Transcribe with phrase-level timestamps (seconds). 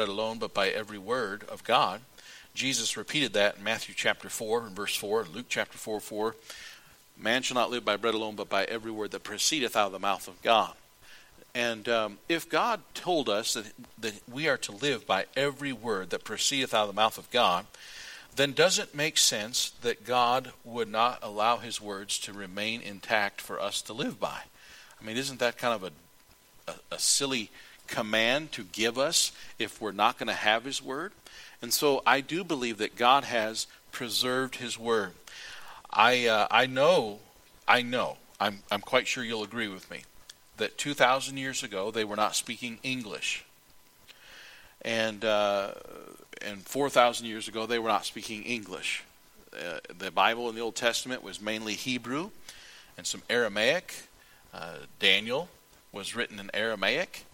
[0.00, 2.00] bread alone, but by every word of God.
[2.54, 6.36] Jesus repeated that in Matthew chapter 4 and verse 4, Luke chapter 4 4.
[7.18, 9.92] Man shall not live by bread alone, but by every word that proceedeth out of
[9.92, 10.72] the mouth of God.
[11.54, 13.66] And um, if God told us that,
[13.98, 17.30] that we are to live by every word that proceedeth out of the mouth of
[17.30, 17.66] God,
[18.34, 23.42] then does it make sense that God would not allow his words to remain intact
[23.42, 24.44] for us to live by?
[24.98, 27.50] I mean, isn't that kind of a, a, a silly
[27.90, 31.12] command to give us if we're not going to have his word?
[31.60, 35.12] And so I do believe that God has preserved his word.
[35.92, 37.18] I, uh, I know,
[37.68, 40.02] I know, I'm, I'm quite sure you'll agree with me,
[40.56, 43.44] that 2,000 years ago they were not speaking English.
[44.82, 45.72] And, uh,
[46.40, 49.04] and 4,000 years ago they were not speaking English.
[49.52, 52.30] Uh, the Bible in the Old Testament was mainly Hebrew
[52.96, 53.94] and some Aramaic.
[54.54, 55.48] Uh, Daniel
[55.92, 57.24] was written in Aramaic.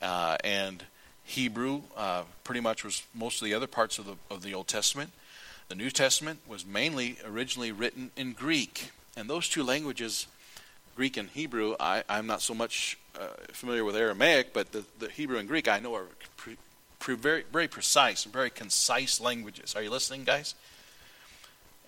[0.00, 0.84] Uh, and
[1.24, 4.68] Hebrew uh, pretty much was most of the other parts of the, of the Old
[4.68, 5.10] Testament.
[5.68, 8.92] The New Testament was mainly originally written in Greek.
[9.16, 10.26] And those two languages,
[10.94, 15.08] Greek and Hebrew, I, am not so much uh, familiar with Aramaic, but the, the,
[15.08, 16.06] Hebrew and Greek I know are
[16.36, 16.56] pre,
[17.00, 19.74] pre, very, very precise and very concise languages.
[19.74, 20.54] Are you listening, guys?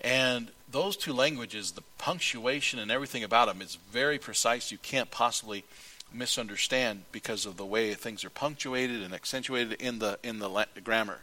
[0.01, 4.73] And those two languages, the punctuation and everything about them is very precise.
[4.73, 5.65] You can't possibly
[6.13, 11.21] misunderstand because of the way things are punctuated and accentuated in the in the grammar.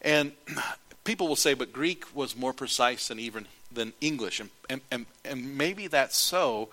[0.00, 0.32] And
[1.04, 5.06] people will say, but Greek was more precise than even than English, and, and, and,
[5.24, 6.68] and maybe that's so.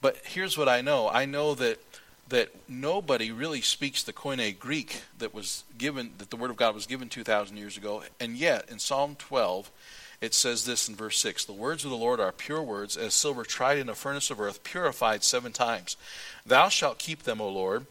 [0.00, 1.80] But here's what I know: I know that
[2.28, 6.74] that nobody really speaks the Koine Greek that was given, that the Word of God
[6.74, 8.02] was given 2,000 years ago.
[8.20, 9.70] And yet, in Psalm 12,
[10.20, 13.14] it says this in verse 6 The words of the Lord are pure words, as
[13.14, 15.96] silver tried in a furnace of earth, purified seven times.
[16.44, 17.86] Thou shalt keep them, O Lord.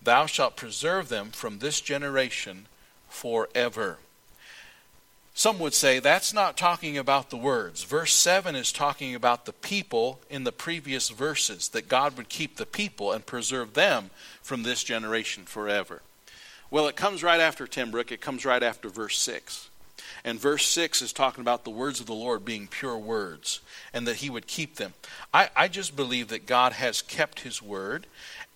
[0.00, 2.66] Thou shalt preserve them from this generation
[3.08, 3.98] forever.
[5.34, 7.84] Some would say that's not talking about the words.
[7.84, 12.56] Verse 7 is talking about the people in the previous verses, that God would keep
[12.56, 14.10] the people and preserve them
[14.42, 16.02] from this generation forever.
[16.70, 19.68] Well, it comes right after Timbrook, it comes right after verse 6.
[20.24, 23.60] And verse 6 is talking about the words of the Lord being pure words
[23.92, 24.94] and that he would keep them.
[25.32, 28.06] I, I just believe that God has kept his word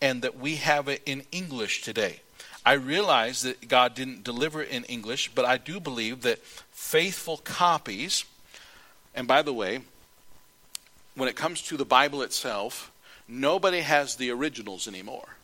[0.01, 2.21] and that we have it in English today.
[2.65, 7.37] I realize that God didn't deliver it in English, but I do believe that faithful
[7.39, 8.25] copies,
[9.15, 9.83] and by the way,
[11.15, 12.91] when it comes to the Bible itself,
[13.29, 15.37] nobody has the originals anymore.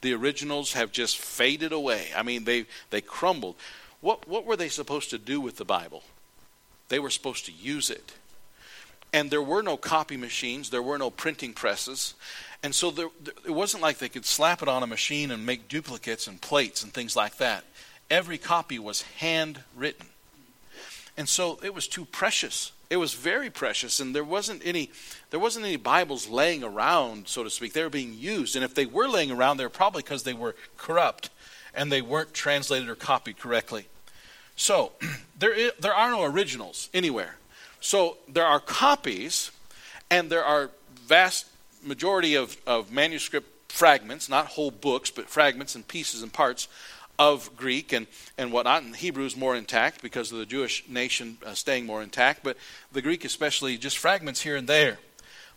[0.00, 2.08] The originals have just faded away.
[2.16, 3.56] I mean, they, they crumbled.
[4.00, 6.02] What, what were they supposed to do with the Bible?
[6.88, 8.12] They were supposed to use it.
[9.12, 12.14] And there were no copy machines, there were no printing presses.
[12.62, 13.08] And so there,
[13.44, 16.82] it wasn't like they could slap it on a machine and make duplicates and plates
[16.82, 17.64] and things like that.
[18.10, 20.06] Every copy was handwritten.
[21.16, 22.72] And so it was too precious.
[22.88, 24.90] It was very precious, and there wasn't any
[25.30, 27.72] there wasn't any Bibles laying around, so to speak.
[27.72, 30.34] They were being used, and if they were laying around, they were probably because they
[30.34, 31.30] were corrupt
[31.74, 33.86] and they weren't translated or copied correctly.
[34.56, 34.92] So
[35.38, 37.36] there, is, there are no originals anywhere.
[37.80, 39.50] So there are copies,
[40.10, 40.70] and there are
[41.06, 41.46] vast
[41.82, 46.68] majority of, of manuscript fragments, not whole books, but fragments and pieces and parts
[47.18, 48.06] of Greek and,
[48.36, 48.82] and whatnot.
[48.82, 52.56] And Hebrew is more intact because of the Jewish nation uh, staying more intact, but
[52.92, 54.98] the Greek, especially, just fragments here and there.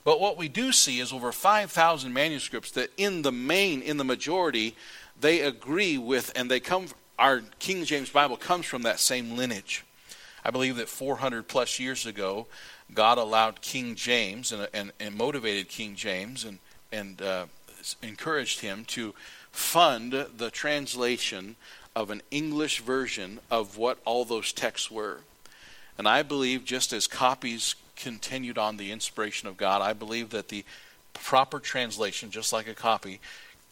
[0.03, 4.03] But what we do see is over 5,000 manuscripts that, in the main, in the
[4.03, 4.75] majority,
[5.19, 6.88] they agree with, and they come,
[7.18, 9.85] our King James Bible comes from that same lineage.
[10.44, 12.47] I believe that 400 plus years ago,
[12.94, 16.59] God allowed King James and, and, and motivated King James and,
[16.91, 17.46] and uh,
[18.01, 19.13] encouraged him to
[19.51, 21.56] fund the translation
[21.95, 25.19] of an English version of what all those texts were.
[25.97, 30.50] And I believe, just as copies continued on the inspiration of God, I believe that
[30.50, 30.66] the
[31.13, 33.19] proper translation, just like a copy,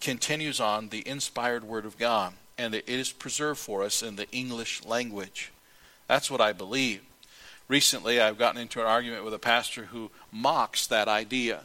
[0.02, 4.30] continues on the inspired Word of God, and it is preserved for us in the
[4.32, 5.52] English language.
[6.08, 7.02] That's what I believe.
[7.68, 11.62] Recently, I've gotten into an argument with a pastor who mocks that idea.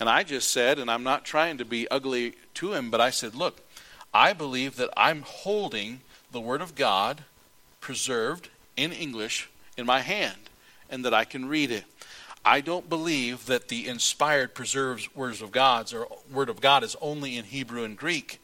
[0.00, 3.10] And I just said, and I'm not trying to be ugly to him, but I
[3.10, 3.60] said, look,
[4.12, 6.00] I believe that I'm holding
[6.32, 7.24] the Word of God
[7.80, 10.50] preserved in English in my hand
[10.88, 11.84] and that I can read it.
[12.44, 16.96] I don't believe that the inspired, preserved words of God's or word of God is
[17.00, 18.40] only in Hebrew and Greek,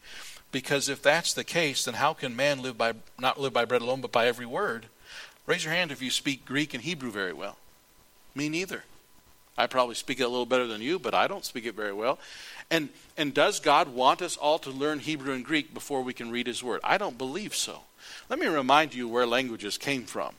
[0.52, 3.82] because if that's the case, then how can man live by not live by bread
[3.82, 4.86] alone, but by every word?
[5.46, 7.56] Raise your hand if you speak Greek and Hebrew very well.
[8.34, 8.84] Me neither.
[9.58, 11.92] I probably speak it a little better than you, but I don't speak it very
[11.92, 12.18] well.
[12.70, 16.30] And, and does God want us all to learn Hebrew and Greek before we can
[16.30, 16.80] read His Word?
[16.84, 17.80] I don't believe so.
[18.28, 20.34] Let me remind you where languages came from.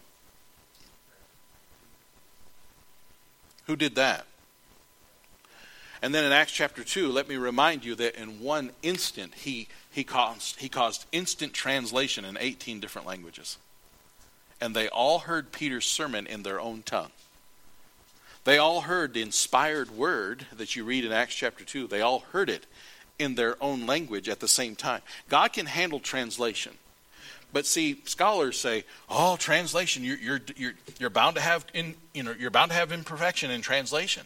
[3.67, 4.25] Who did that?
[6.01, 9.67] And then in Acts chapter 2, let me remind you that in one instant, he,
[9.91, 13.57] he, caused, he caused instant translation in 18 different languages.
[14.61, 17.11] And they all heard Peter's sermon in their own tongue.
[18.43, 21.87] They all heard the inspired word that you read in Acts chapter 2.
[21.87, 22.65] They all heard it
[23.19, 25.01] in their own language at the same time.
[25.27, 26.73] God can handle translation.
[27.53, 32.23] But see, scholars say, "Oh, translation, you're, you're, you're, you're bound to have in, you
[32.23, 34.25] know, you're bound to have imperfection in translation."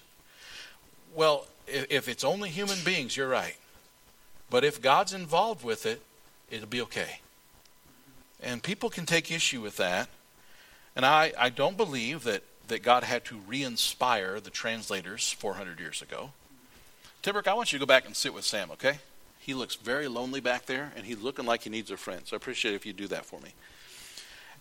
[1.14, 3.58] Well, if, if it's only human beings, you're right.
[4.50, 6.02] But if God's involved with it,
[6.50, 7.20] it'll be okay.
[8.42, 10.10] And people can take issue with that.
[10.96, 15.80] And I, I don't believe that that God had to re inspire the translators 400
[15.80, 16.32] years ago.
[17.22, 19.00] Tibrick, I want you to go back and sit with Sam, okay?
[19.42, 22.22] He looks very lonely back there, and he's looking like he needs a friend.
[22.26, 23.54] So I appreciate if you do that for me.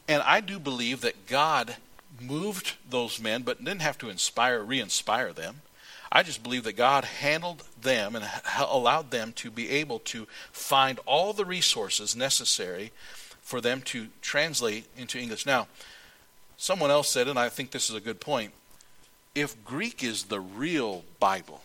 [0.09, 1.77] And I do believe that God
[2.21, 5.63] moved those men, but didn't have to inspire, re inspire them.
[6.11, 8.25] I just believe that God handled them and
[8.59, 12.91] allowed them to be able to find all the resources necessary
[13.43, 15.47] for them to translate into English.
[15.47, 15.69] Now,
[16.61, 18.53] Someone else said, and I think this is a good point
[19.35, 21.63] if Greek is the real Bible,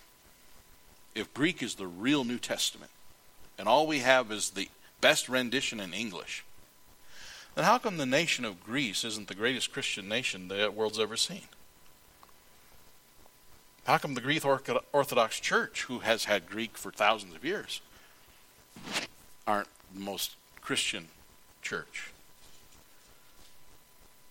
[1.13, 2.91] if Greek is the real New Testament,
[3.57, 4.69] and all we have is the
[5.01, 6.43] best rendition in English,
[7.55, 11.15] then how come the nation of Greece isn't the greatest Christian nation the world's ever
[11.15, 11.43] seen?
[13.85, 17.81] How come the Greek Orthodox Church, who has had Greek for thousands of years,
[19.45, 21.07] aren't the most Christian
[21.61, 22.11] church?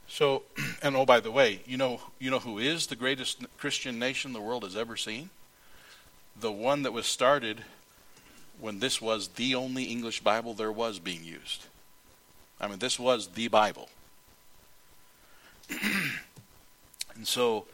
[0.08, 0.42] So,
[0.82, 4.32] and oh, by the way, you know, you know who is the greatest Christian nation
[4.32, 5.30] the world has ever seen?
[6.38, 7.62] The one that was started
[8.60, 11.66] when this was the only English Bible there was being used.
[12.60, 13.88] I mean, this was the Bible.
[15.70, 17.66] and so,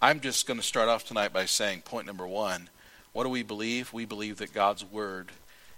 [0.00, 2.68] I'm just going to start off tonight by saying point number one
[3.14, 3.92] what do we believe?
[3.92, 5.28] We believe that God's Word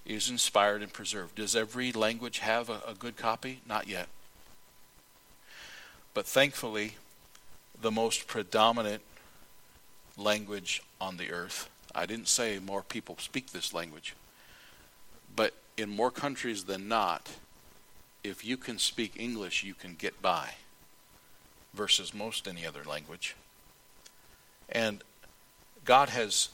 [0.06, 1.34] is inspired and preserved.
[1.34, 3.60] Does every language have a, a good copy?
[3.68, 4.08] Not yet.
[6.14, 6.94] But thankfully,
[7.78, 9.02] the most predominant
[10.16, 14.14] language on the earth, I didn't say more people speak this language,
[15.36, 17.30] but in more countries than not,
[18.24, 20.54] if you can speak English, you can get by
[21.74, 23.36] versus most any other language.
[24.68, 25.04] And
[25.84, 26.48] God has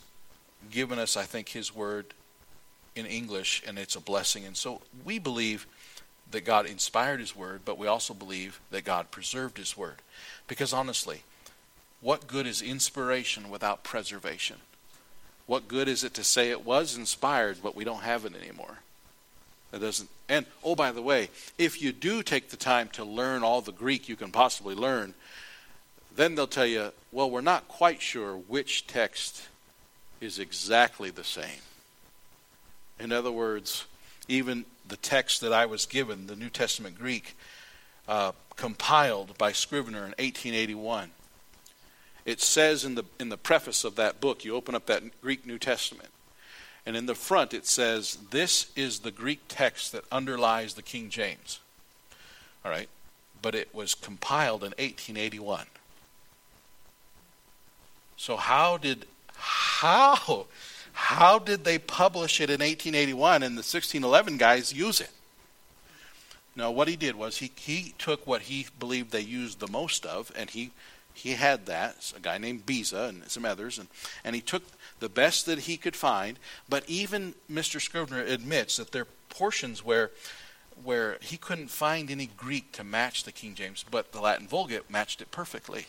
[0.71, 2.13] given us, I think, His Word
[2.95, 4.45] in English, and it's a blessing.
[4.45, 5.67] And so we believe
[6.31, 9.97] that God inspired His Word, but we also believe that God preserved His Word.
[10.47, 11.23] Because honestly,
[12.01, 14.57] what good is inspiration without preservation?
[15.53, 18.79] What good is it to say it was inspired, but we don't have it anymore?
[19.71, 20.09] That doesn't.
[20.27, 21.29] And oh, by the way,
[21.59, 25.13] if you do take the time to learn all the Greek you can possibly learn,
[26.17, 29.47] then they'll tell you, well, we're not quite sure which text
[30.23, 31.61] is exactly the same.
[32.99, 33.85] In other words,
[34.29, 37.37] even the text that I was given, the New Testament Greek,
[38.09, 41.11] uh, compiled by Scrivener in 1881.
[42.25, 45.47] It says in the, in the preface of that book, you open up that Greek
[45.47, 46.11] New Testament,
[46.87, 51.11] and in the front it says, This is the Greek text that underlies the King
[51.11, 51.61] James.
[52.65, 52.89] All right?
[53.41, 55.67] But it was compiled in 1881.
[58.17, 60.47] So, how did, how
[60.93, 65.11] how did they publish it in 1881 and the 1611 guys use it?
[66.55, 70.05] No, what he did was he, he took what he believed they used the most
[70.05, 70.71] of, and he
[71.15, 73.89] he had that, a guy named Beza and some others, and,
[74.25, 74.63] and he took
[75.01, 76.39] the best that he could find.
[76.69, 77.81] But even Mr.
[77.81, 80.11] Scrivener admits that there are portions where
[80.85, 84.91] where he couldn't find any Greek to match the King James, but the Latin Vulgate
[84.91, 85.87] matched it perfectly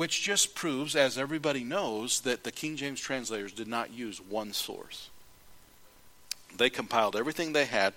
[0.00, 4.50] which just proves, as everybody knows, that the King James translators did not use one
[4.54, 5.10] source.
[6.56, 7.92] They compiled everything they had.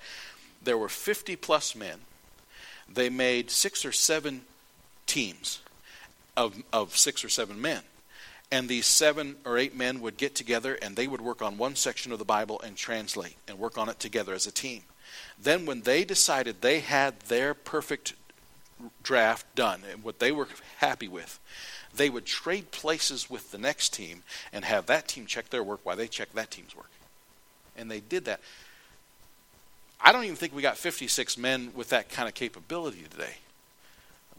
[0.61, 2.01] There were 50 plus men.
[2.91, 4.41] They made six or seven
[5.05, 5.61] teams
[6.35, 7.81] of, of six or seven men.
[8.51, 11.75] And these seven or eight men would get together and they would work on one
[11.75, 14.83] section of the Bible and translate and work on it together as a team.
[15.41, 18.13] Then, when they decided they had their perfect
[19.01, 20.47] draft done and what they were
[20.77, 21.39] happy with,
[21.95, 25.81] they would trade places with the next team and have that team check their work
[25.83, 26.89] while they checked that team's work.
[27.75, 28.39] And they did that.
[29.99, 33.35] I don't even think we got 56 men with that kind of capability today.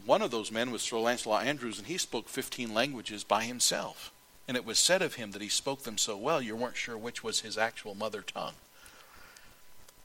[0.05, 4.11] One of those men was Sir Lancelot Andrewes, and he spoke 15 languages by himself.
[4.47, 6.97] And it was said of him that he spoke them so well you weren't sure
[6.97, 8.53] which was his actual mother tongue.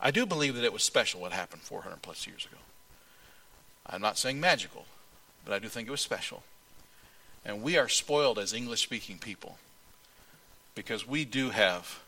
[0.00, 2.56] I do believe that it was special what happened 400 plus years ago.
[3.86, 4.86] I'm not saying magical,
[5.44, 6.42] but I do think it was special.
[7.44, 9.58] And we are spoiled as English speaking people
[10.74, 12.00] because we do have,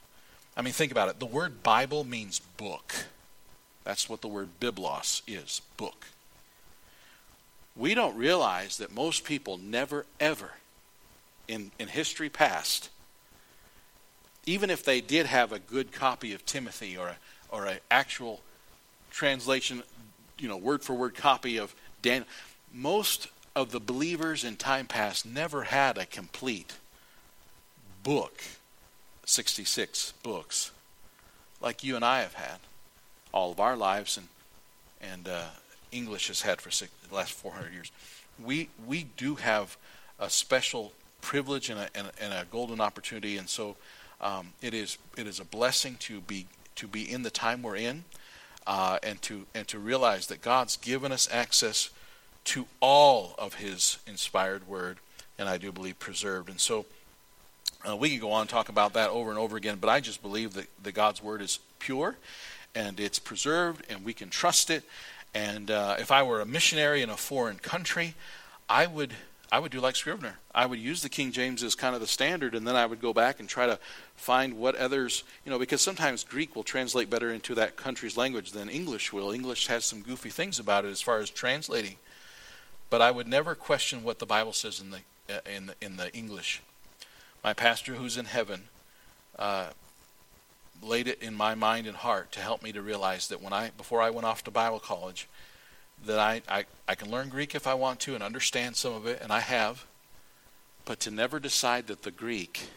[0.57, 1.21] I mean, think about it.
[1.21, 2.95] The word Bible means book.
[3.85, 6.07] That's what the word biblos is book.
[7.77, 10.53] We don't realize that most people never, ever
[11.49, 12.91] in, in history past,
[14.45, 17.17] even if they did have a good copy of Timothy or a,
[17.49, 18.41] or an actual
[19.11, 19.83] translation,
[20.39, 22.27] you know, word for word copy of Daniel,
[22.73, 26.75] most of the believers in time past never had a complete
[28.03, 28.43] book,
[29.25, 30.73] 66 books,
[31.61, 32.59] like you and I have had
[33.33, 34.29] all of our lives and,
[35.01, 35.45] and uh,
[35.93, 37.93] English has had for six, the last 400 years.
[38.43, 39.77] We, we do have
[40.19, 43.77] a special privilege and a, and a, and a golden opportunity, and so
[44.21, 46.47] um, it is it is a blessing to be
[46.77, 48.05] to be in the time we're in,
[48.67, 51.91] uh, and to and to realize that God's given us access
[52.45, 54.99] to all of His inspired Word,
[55.39, 56.49] and I do believe preserved.
[56.49, 56.87] And so
[57.89, 60.01] uh, we could go on and talk about that over and over again, but I
[60.01, 62.17] just believe that, that God's Word is pure,
[62.75, 64.85] and it's preserved, and we can trust it.
[65.35, 68.15] And uh, if I were a missionary in a foreign country,
[68.69, 69.15] I would
[69.53, 70.39] I would do like Scrivener.
[70.55, 73.03] I would use the King James as kind of the standard, and then I would
[73.03, 73.79] go back and try to
[74.17, 78.53] find what others, you know, because sometimes Greek will translate better into that country's language
[78.53, 79.31] than English will.
[79.31, 81.97] English has some goofy things about it as far as translating.
[82.89, 85.97] But I would never question what the Bible says in the uh, in the, in
[85.99, 86.63] the English.
[87.45, 88.69] My pastor, who's in heaven,
[89.39, 89.71] uh,
[90.83, 93.71] laid it in my mind and heart to help me to realize that when I
[93.71, 95.29] before I went off to Bible college
[96.07, 99.07] that I, I, I can learn Greek if I want to and understand some of
[99.07, 99.85] it, and I have,
[100.85, 102.69] but to never decide that the Greek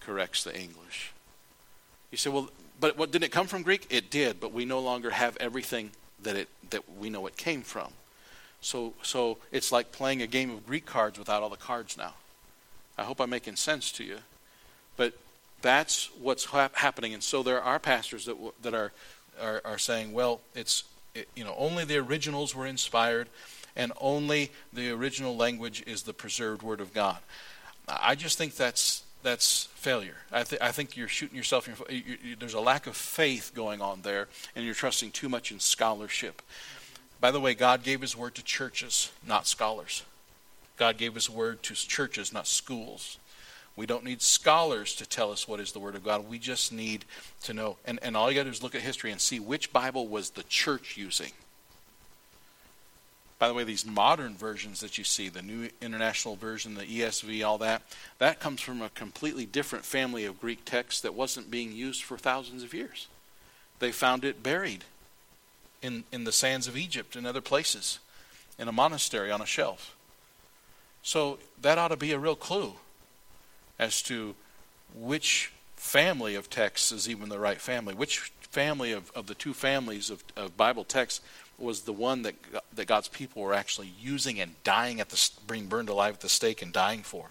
[0.00, 1.12] corrects the English.
[2.10, 2.48] You say, well,
[2.80, 3.86] but what did it come from Greek?
[3.90, 5.90] It did, but we no longer have everything
[6.22, 7.92] that it that we know it came from.
[8.60, 12.14] So so it's like playing a game of Greek cards without all the cards now.
[12.96, 14.18] I hope I'm making sense to you.
[14.96, 15.12] But
[15.60, 18.92] that's what's ha- happening, and so there are pastors that w- that are,
[19.40, 20.84] are are saying, well, it's
[21.34, 23.28] you know, only the originals were inspired,
[23.76, 27.18] and only the original language is the preserved Word of God.
[27.88, 30.16] I just think that's that's failure.
[30.30, 31.66] I, th- I think you're shooting yourself.
[31.66, 35.10] In your, you, you, there's a lack of faith going on there, and you're trusting
[35.10, 36.42] too much in scholarship.
[37.20, 40.04] By the way, God gave His word to churches, not scholars.
[40.76, 43.18] God gave His word to churches, not schools.
[43.78, 46.28] We don't need scholars to tell us what is the Word of God.
[46.28, 47.04] We just need
[47.44, 47.76] to know.
[47.84, 50.08] And, and all you got to do is look at history and see which Bible
[50.08, 51.30] was the church using.
[53.38, 57.46] By the way, these modern versions that you see, the New International Version, the ESV,
[57.46, 57.82] all that,
[58.18, 62.18] that comes from a completely different family of Greek texts that wasn't being used for
[62.18, 63.06] thousands of years.
[63.78, 64.82] They found it buried
[65.82, 68.00] in, in the sands of Egypt and other places,
[68.58, 69.94] in a monastery on a shelf.
[71.04, 72.74] So that ought to be a real clue
[73.78, 74.34] as to
[74.94, 77.94] which family of texts is even the right family.
[77.94, 81.20] Which family of, of the two families of, of Bible texts
[81.58, 82.34] was the one that,
[82.74, 86.28] that God's people were actually using and dying at the, being burned alive at the
[86.28, 87.30] stake and dying for?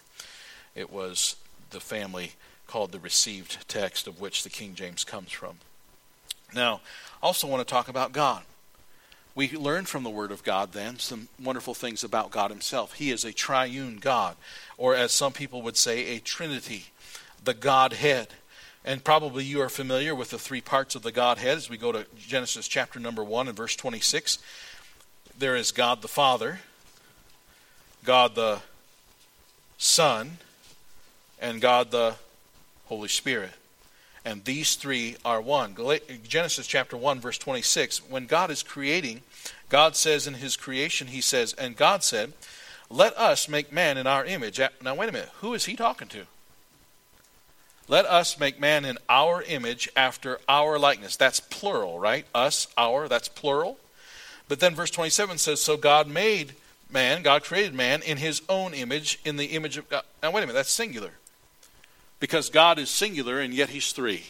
[0.75, 1.37] It was
[1.71, 2.33] the family
[2.67, 5.57] called the received text, of which the King James comes from.
[6.53, 6.81] Now,
[7.21, 8.43] I also want to talk about God.
[9.37, 12.93] We learn from the Word of God then some wonderful things about God Himself.
[12.93, 14.35] He is a triune God
[14.79, 16.85] or as some people would say, a trinity,
[17.43, 18.29] the Godhead.
[18.83, 21.91] And probably you are familiar with the three parts of the Godhead as we go
[21.91, 24.39] to Genesis chapter number 1 and verse 26.
[25.37, 26.61] There is God the Father,
[28.03, 28.61] God the
[29.77, 30.39] Son,
[31.39, 32.15] and God the
[32.85, 33.51] Holy Spirit.
[34.27, 35.75] And these three are one.
[36.27, 38.09] Genesis chapter 1, verse 26.
[38.09, 39.21] When God is creating,
[39.69, 42.33] God says in his creation, He says, And God said,
[42.89, 44.59] let us make man in our image.
[44.81, 45.29] Now, wait a minute.
[45.41, 46.25] Who is he talking to?
[47.89, 51.15] Let us make man in our image after our likeness.
[51.15, 52.25] That's plural, right?
[52.33, 53.77] Us, our, that's plural.
[54.47, 56.53] But then verse 27 says, So God made
[56.91, 60.03] man, God created man in his own image, in the image of God.
[60.21, 61.11] Now, wait a minute, that's singular.
[62.19, 64.23] Because God is singular and yet he's three.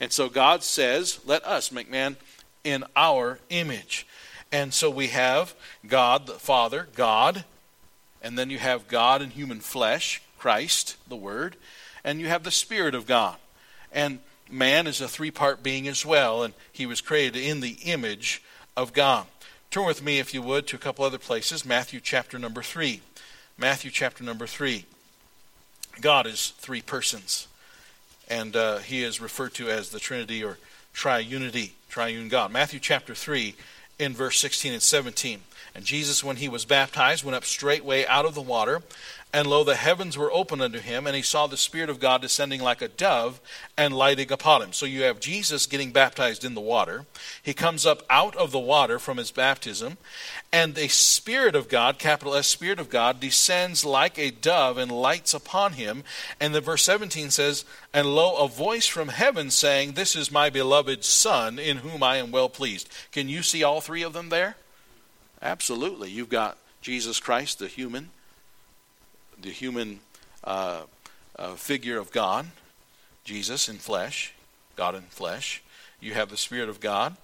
[0.00, 2.16] And so God says, Let us make man
[2.64, 4.06] in our image.
[4.52, 5.54] And so we have
[5.86, 7.44] God the Father, God,
[8.22, 11.56] and then you have God in human flesh, Christ, the Word,
[12.04, 13.36] and you have the Spirit of God.
[13.92, 14.20] And
[14.50, 18.42] man is a three part being as well, and he was created in the image
[18.76, 19.26] of God.
[19.70, 21.64] Turn with me, if you would, to a couple other places.
[21.64, 23.00] Matthew chapter number 3.
[23.58, 24.84] Matthew chapter number 3.
[26.00, 27.48] God is three persons,
[28.28, 30.58] and uh, he is referred to as the Trinity or
[30.94, 32.52] triunity, triune God.
[32.52, 33.54] Matthew chapter 3,
[33.98, 35.40] in verse 16 and 17.
[35.74, 38.82] And Jesus, when he was baptized, went up straightway out of the water.
[39.32, 42.22] And lo, the heavens were opened unto him, and he saw the Spirit of God
[42.22, 43.40] descending like a dove
[43.76, 44.72] and lighting upon him.
[44.72, 47.04] So you have Jesus getting baptized in the water.
[47.42, 49.98] He comes up out of the water from his baptism,
[50.52, 54.90] and the Spirit of God, capital S, Spirit of God, descends like a dove and
[54.90, 56.04] lights upon him.
[56.40, 60.48] And the verse 17 says, And lo, a voice from heaven saying, This is my
[60.48, 62.88] beloved Son, in whom I am well pleased.
[63.12, 64.56] Can you see all three of them there?
[65.42, 66.10] Absolutely.
[66.10, 68.10] You've got Jesus Christ, the human
[69.40, 70.00] the human
[70.44, 70.82] uh,
[71.36, 72.46] uh, figure of God,
[73.24, 74.32] Jesus in flesh,
[74.76, 75.62] God in flesh.
[76.00, 77.16] You have the Spirit of God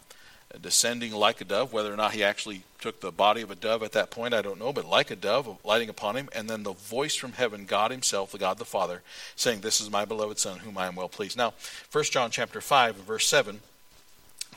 [0.61, 1.73] descending like a dove.
[1.73, 4.43] Whether or not he actually took the body of a dove at that point, I
[4.43, 6.29] don't know, but like a dove lighting upon him.
[6.35, 9.03] And then the voice from heaven, God himself, the God the Father,
[9.37, 11.37] saying, This is my beloved Son, whom I am well pleased.
[11.37, 11.55] Now,
[11.91, 13.61] 1 John chapter 5, verse 7.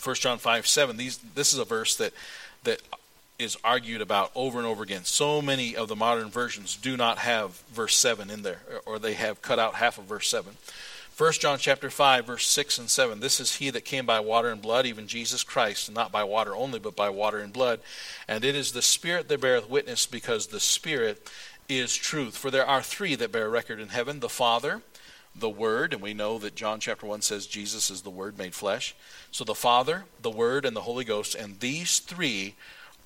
[0.03, 0.97] 1 John 5, 7.
[0.97, 2.13] These, this is a verse that,
[2.63, 2.81] that
[3.37, 5.03] is argued about over and over again.
[5.03, 9.13] So many of the modern versions do not have verse 7 in there, or they
[9.13, 10.55] have cut out half of verse 7.
[11.17, 14.49] 1 John chapter 5 verse 6 and 7 This is he that came by water
[14.49, 17.79] and blood even Jesus Christ not by water only but by water and blood
[18.27, 21.25] and it is the spirit that beareth witness because the spirit
[21.69, 24.81] is truth for there are three that bear record in heaven the Father
[25.37, 28.55] the Word, and we know that John chapter 1 says Jesus is the Word made
[28.55, 28.95] flesh.
[29.31, 32.55] So the Father, the Word, and the Holy Ghost, and these three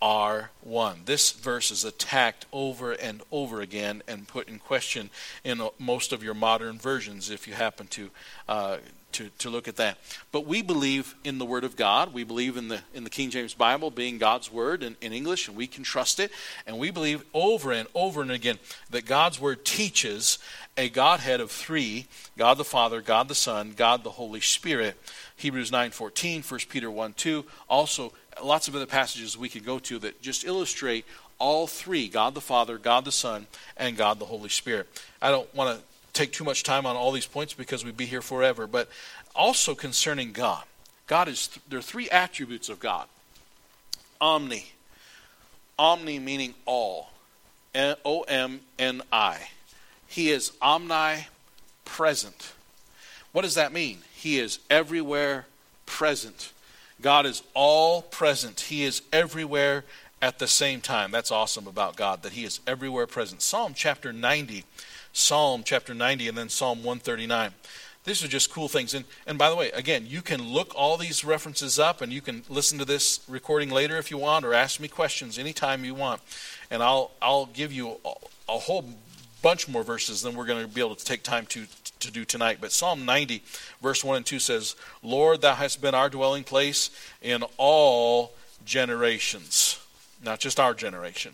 [0.02, 1.02] are one.
[1.06, 5.10] This verse is attacked over and over again and put in question
[5.44, 8.10] in most of your modern versions if you happen to.
[8.48, 8.78] Uh,
[9.12, 9.98] to, to look at that.
[10.32, 12.14] But we believe in the Word of God.
[12.14, 15.48] We believe in the in the King James Bible being God's Word in, in English,
[15.48, 16.32] and we can trust it.
[16.68, 18.60] And we believe over and over and again
[18.92, 20.38] that God's Word teaches
[20.78, 22.06] a Godhead of three
[22.38, 24.96] God the Father, God the Son, God the Holy Spirit.
[25.36, 30.00] Hebrews 9.14, 1 Peter 1 2, also lots of other passages we could go to
[30.00, 31.06] that just illustrate
[31.38, 33.48] all three God the Father, God the Son,
[33.78, 34.88] and God the Holy Spirit.
[35.22, 38.06] I don't want to take too much time on all these points because we'd be
[38.06, 38.90] here forever, but
[39.36, 40.64] also concerning God.
[41.08, 43.08] God is, there are three attributes of God
[44.22, 44.72] omni.
[45.78, 47.10] Omni meaning all.
[47.76, 49.38] O M N I.
[50.08, 52.54] He is omnipresent.
[53.32, 54.00] What does that mean?
[54.14, 55.46] He is everywhere
[55.86, 56.52] present.
[57.02, 58.60] God is all present.
[58.62, 59.86] He is everywhere
[60.22, 61.12] at the same time.
[61.12, 63.42] That's awesome about God, that He is everywhere present.
[63.42, 64.66] Psalm chapter 90,
[65.14, 67.52] Psalm chapter 90, and then Psalm 139.
[68.06, 68.94] These are just cool things.
[68.94, 72.22] And, and by the way, again, you can look all these references up and you
[72.22, 75.94] can listen to this recording later if you want or ask me questions anytime you
[75.94, 76.22] want.
[76.72, 78.14] And I'll, I'll give you a,
[78.48, 78.86] a whole
[79.42, 81.66] bunch more verses than we're going to be able to take time to
[82.00, 82.58] to do tonight.
[82.62, 83.44] But Psalm 90,
[83.82, 86.90] verse 1 and 2 says, Lord, thou hast been our dwelling place
[87.22, 88.34] in all
[88.66, 89.80] generations,
[90.24, 91.34] not just our generation.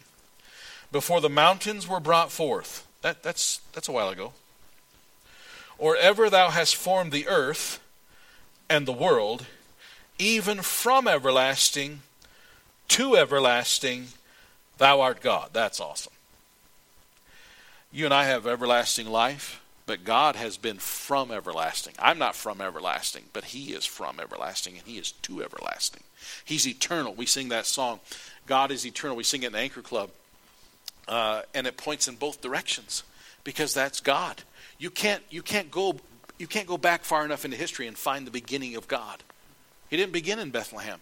[0.92, 4.34] Before the mountains were brought forth, that, that's, that's a while ago,
[5.78, 7.80] or ever thou hast formed the earth
[8.70, 9.46] and the world,
[10.18, 12.02] even from everlasting
[12.88, 14.08] to everlasting,
[14.78, 15.50] thou art God.
[15.54, 16.14] That's awesome.
[17.92, 19.62] You and I have everlasting life.
[19.86, 21.94] But God has been from everlasting.
[22.00, 26.04] I'm not from everlasting, but He is from everlasting, and He is to everlasting.
[26.44, 27.14] He's eternal.
[27.14, 28.00] We sing that song,
[28.48, 29.16] God is eternal.
[29.16, 30.10] We sing it in the Anchor Club,
[31.08, 33.04] uh, and it points in both directions
[33.44, 34.44] because that's God.
[34.78, 35.98] You can't you can't go
[36.38, 39.24] you can't go back far enough into history and find the beginning of God.
[39.90, 41.00] He didn't begin in Bethlehem.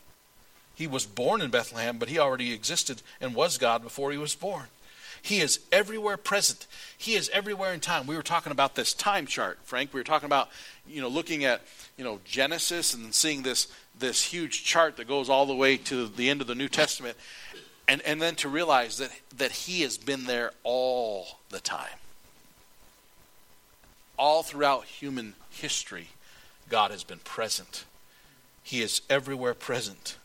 [0.76, 4.36] He was born in Bethlehem, but he already existed and was God before he was
[4.36, 4.66] born.
[5.24, 6.68] He is everywhere present.
[6.98, 8.08] He is everywhere in time.
[8.08, 9.94] We were talking about this time chart, Frank.
[9.94, 10.50] We were talking about,
[10.86, 11.62] you know, looking at,
[11.98, 16.08] you know, Genesis and seeing this this huge chart that goes all the way to
[16.08, 17.16] the end of the New Testament.
[17.88, 22.00] And and then to realize that that he has been there all the time.
[24.20, 26.10] All throughout human history,
[26.68, 27.86] God has been present.
[28.62, 30.18] He is everywhere present.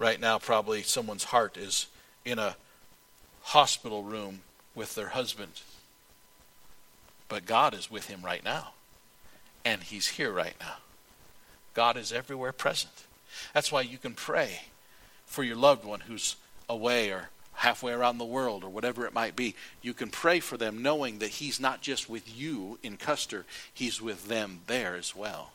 [0.00, 1.86] Right now, probably someone's heart is
[2.24, 2.56] in a
[3.44, 4.40] hospital room
[4.74, 5.52] with their husband.
[7.28, 8.72] But God is with him right now.
[9.64, 10.76] And he's here right now.
[11.74, 12.92] God is everywhere present.
[13.52, 14.62] That's why you can pray
[15.26, 16.36] for your loved one who's
[16.68, 19.54] away or halfway around the world or whatever it might be.
[19.82, 24.00] You can pray for them knowing that he's not just with you in Custer, he's
[24.00, 25.52] with them there as well.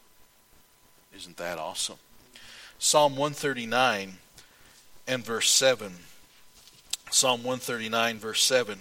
[1.15, 1.97] Isn't that awesome?
[2.78, 4.17] Psalm 139
[5.08, 5.93] and verse 7.
[7.12, 8.80] Psalm 139, verse 7.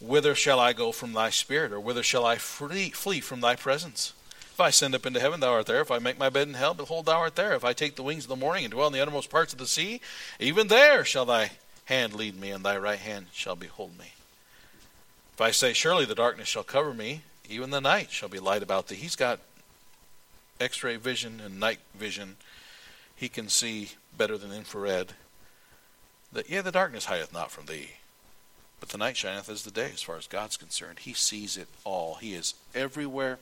[0.00, 3.54] Whither shall I go from thy spirit, or whither shall I flee, flee from thy
[3.54, 4.12] presence?
[4.52, 5.80] If I ascend up into heaven, thou art there.
[5.80, 7.54] If I make my bed in hell, behold, thou art there.
[7.54, 9.58] If I take the wings of the morning and dwell in the uttermost parts of
[9.58, 10.00] the sea,
[10.40, 11.52] even there shall thy
[11.86, 14.12] hand lead me, and thy right hand shall behold me.
[15.34, 18.62] If I say, Surely the darkness shall cover me, even the night shall be light
[18.62, 18.96] about thee.
[18.96, 19.40] He's got
[20.60, 22.36] x ray vision and night vision.
[23.14, 25.14] He can see better than infrared.
[26.32, 27.90] That, yeah, the darkness hideth not from thee.
[28.80, 31.00] But the night shineth as the day, as far as God's concerned.
[31.00, 32.16] He sees it all.
[32.16, 33.38] He is everywhere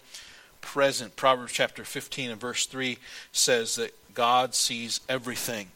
[0.60, 1.16] present.
[1.16, 2.98] Proverbs chapter 15 and verse 3
[3.32, 5.68] says that God sees everything.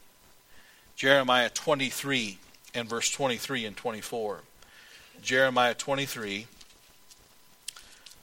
[0.95, 2.37] Jeremiah 23
[2.73, 4.41] and verse 23 and 24.
[5.21, 6.45] Jeremiah 23,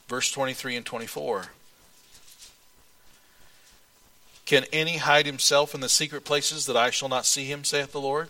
[0.08, 1.46] verse 23 and 24.
[4.44, 7.92] Can any hide himself in the secret places that I shall not see him, saith
[7.92, 8.28] the Lord?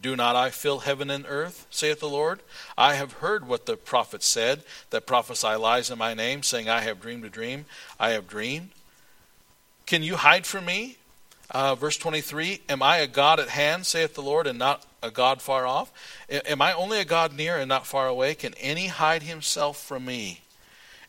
[0.00, 2.40] Do not I fill heaven and earth, saith the Lord?
[2.76, 6.80] I have heard what the prophets said, that prophesy lies in my name, saying, I
[6.80, 7.64] have dreamed a dream.
[7.98, 8.70] I have dreamed.
[9.86, 10.98] Can you hide from me?
[11.50, 15.10] Uh, verse 23 Am I a God at hand, saith the Lord, and not a
[15.10, 15.92] God far off?
[16.28, 18.34] Am I only a God near and not far away?
[18.34, 20.40] Can any hide himself from me?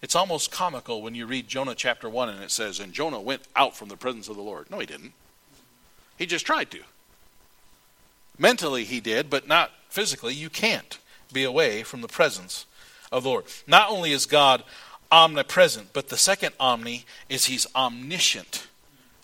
[0.01, 3.41] It's almost comical when you read Jonah chapter 1 and it says, And Jonah went
[3.55, 4.69] out from the presence of the Lord.
[4.69, 5.13] No, he didn't.
[6.17, 6.79] He just tried to.
[8.37, 10.33] Mentally, he did, but not physically.
[10.33, 10.97] You can't
[11.31, 12.65] be away from the presence
[13.11, 13.45] of the Lord.
[13.67, 14.63] Not only is God
[15.11, 18.67] omnipresent, but the second omni is he's omniscient,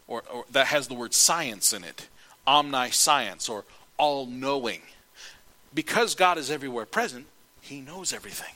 [0.07, 2.07] or, or that has the word science in it.
[2.47, 3.65] Omniscience, or
[3.97, 4.81] all knowing.
[5.73, 7.27] Because God is everywhere present,
[7.61, 8.53] he knows everything.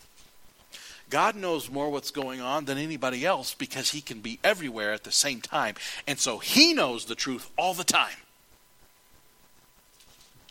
[1.10, 5.04] God knows more what's going on than anybody else because he can be everywhere at
[5.04, 5.76] the same time.
[6.08, 8.18] And so he knows the truth all the time.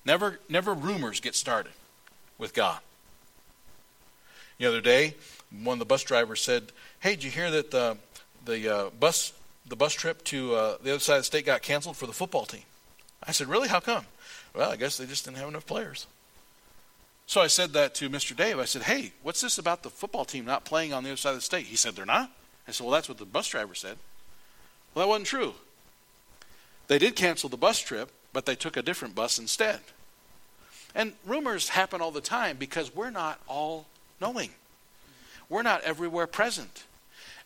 [0.05, 1.73] Never, never rumors get started
[2.39, 2.81] with God.
[4.59, 5.15] The other day,
[5.63, 7.97] one of the bus drivers said, "Hey, did you hear that the
[8.45, 9.33] the uh, bus
[9.67, 12.13] the bus trip to uh, the other side of the state got canceled for the
[12.13, 12.63] football team?"
[13.23, 13.69] I said, "Really?
[13.69, 14.07] How come?"
[14.55, 16.07] Well, I guess they just didn't have enough players.
[17.27, 18.37] So I said that to Mr.
[18.37, 18.59] Dave.
[18.59, 21.31] I said, "Hey, what's this about the football team not playing on the other side
[21.31, 22.31] of the state?" He said, "They're not."
[22.69, 23.99] I said, "Well, that's what the bus driver said."
[24.95, 25.55] Well, that wasn't true.
[26.87, 29.81] They did cancel the bus trip, but they took a different bus instead.
[30.95, 33.87] And rumors happen all the time because we're not all
[34.21, 34.51] knowing.
[35.49, 36.85] We're not everywhere present.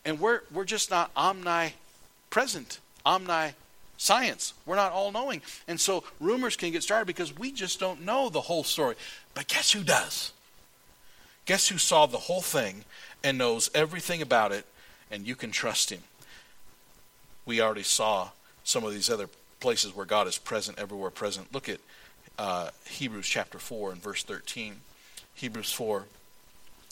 [0.03, 4.53] And we're, we're just not omnipresent, omniscience.
[4.65, 5.41] We're not all knowing.
[5.67, 8.95] And so rumors can get started because we just don't know the whole story.
[9.33, 10.33] But guess who does?
[11.45, 12.83] Guess who saw the whole thing
[13.23, 14.65] and knows everything about it,
[15.11, 16.01] and you can trust him?
[17.45, 18.29] We already saw
[18.63, 21.53] some of these other places where God is present, everywhere present.
[21.53, 21.79] Look at
[22.37, 24.77] uh, Hebrews chapter 4 and verse 13.
[25.35, 26.05] Hebrews 4.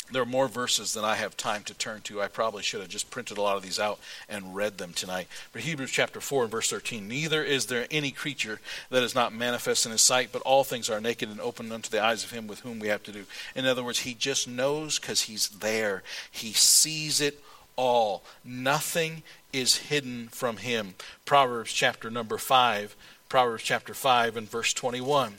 [0.09, 2.21] There are more verses than I have time to turn to.
[2.21, 3.99] I probably should have just printed a lot of these out
[4.29, 5.27] and read them tonight.
[5.51, 9.33] But Hebrews chapter 4 and verse 13 Neither is there any creature that is not
[9.33, 12.31] manifest in his sight, but all things are naked and open unto the eyes of
[12.31, 13.25] him with whom we have to do.
[13.53, 17.43] In other words, he just knows because he's there, he sees it
[17.77, 18.23] all.
[18.43, 20.95] Nothing is hidden from him.
[21.25, 22.95] Proverbs chapter number 5
[23.29, 25.35] Proverbs chapter 5 and verse 21.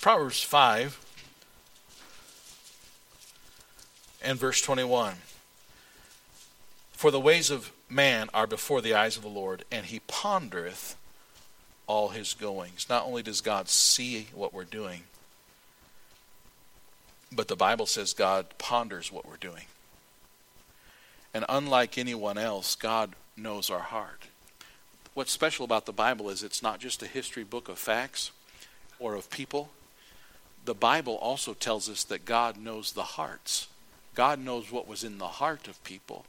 [0.00, 1.00] Proverbs 5
[4.22, 5.14] and verse 21.
[6.92, 10.96] For the ways of man are before the eyes of the Lord, and he pondereth
[11.86, 12.86] all his goings.
[12.90, 15.04] Not only does God see what we're doing,
[17.32, 19.64] but the Bible says God ponders what we're doing.
[21.32, 24.26] And unlike anyone else, God knows our heart
[25.14, 28.30] what's special about the Bible is it's not just a history book of facts
[28.98, 29.70] or of people.
[30.64, 33.68] The Bible also tells us that God knows the hearts.
[34.14, 36.24] God knows what was in the heart of people.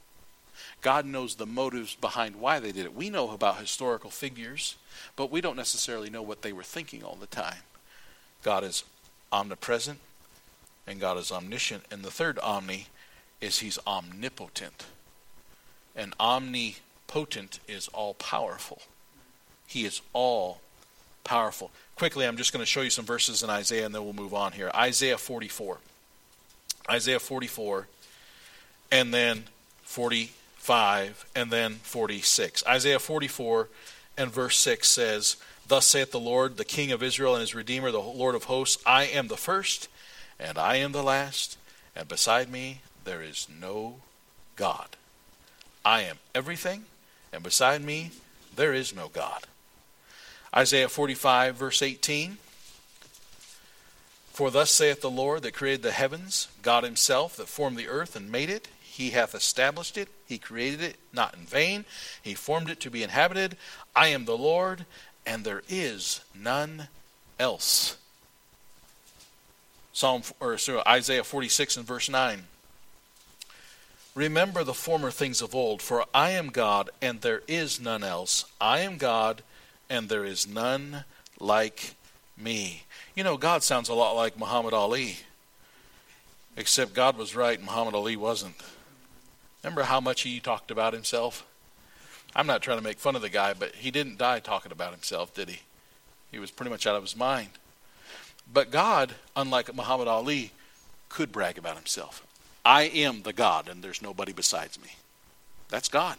[0.80, 2.94] God knows the motives behind why they did it.
[2.94, 4.76] We know about historical figures,
[5.16, 7.64] but we don't necessarily know what they were thinking all the time.
[8.42, 8.84] God is
[9.32, 9.98] omnipresent
[10.86, 11.84] and God is omniscient.
[11.90, 12.88] And the third omni
[13.42, 14.86] is he's omnipotent.
[15.94, 18.80] And omnipotent is all powerful.
[19.66, 20.60] He is all
[21.24, 21.70] powerful.
[21.96, 24.32] Quickly, I'm just going to show you some verses in Isaiah and then we'll move
[24.32, 24.70] on here.
[24.74, 25.78] Isaiah 44.
[26.90, 27.86] Isaiah 44,
[28.90, 29.44] and then
[29.84, 32.66] 45, and then 46.
[32.66, 33.68] Isaiah 44
[34.18, 37.90] and verse 6 says, Thus saith the Lord, the King of Israel and his Redeemer,
[37.90, 39.88] the Lord of hosts, I am the first,
[40.40, 41.56] and I am the last,
[41.94, 43.96] and beside me there is no
[44.56, 44.96] God.
[45.84, 46.84] I am everything,
[47.32, 48.10] and beside me
[48.54, 49.46] there is no God.
[50.54, 52.38] Isaiah 45, verse 18.
[54.32, 58.16] For thus saith the Lord that created the heavens, God himself that formed the earth
[58.16, 58.68] and made it.
[58.80, 61.86] He hath established it, he created it not in vain,
[62.22, 63.56] he formed it to be inhabited.
[63.96, 64.84] I am the Lord,
[65.26, 66.88] and there is none
[67.38, 67.96] else.
[69.94, 72.44] Psalm or sorry, Isaiah 46 and verse 9.
[74.14, 78.44] Remember the former things of old, for I am God, and there is none else.
[78.60, 79.42] I am God,
[79.88, 81.04] and there is none
[81.40, 81.94] like
[82.36, 82.84] me.
[83.14, 85.16] You know, God sounds a lot like Muhammad Ali,
[86.56, 88.56] except God was right and Muhammad Ali wasn't.
[89.62, 91.46] Remember how much he talked about himself?
[92.34, 94.92] I'm not trying to make fun of the guy, but he didn't die talking about
[94.92, 95.60] himself, did he?
[96.30, 97.50] He was pretty much out of his mind.
[98.50, 100.52] But God, unlike Muhammad Ali,
[101.08, 102.26] could brag about himself.
[102.64, 104.90] I am the God, and there's nobody besides me.
[105.68, 106.16] That's God.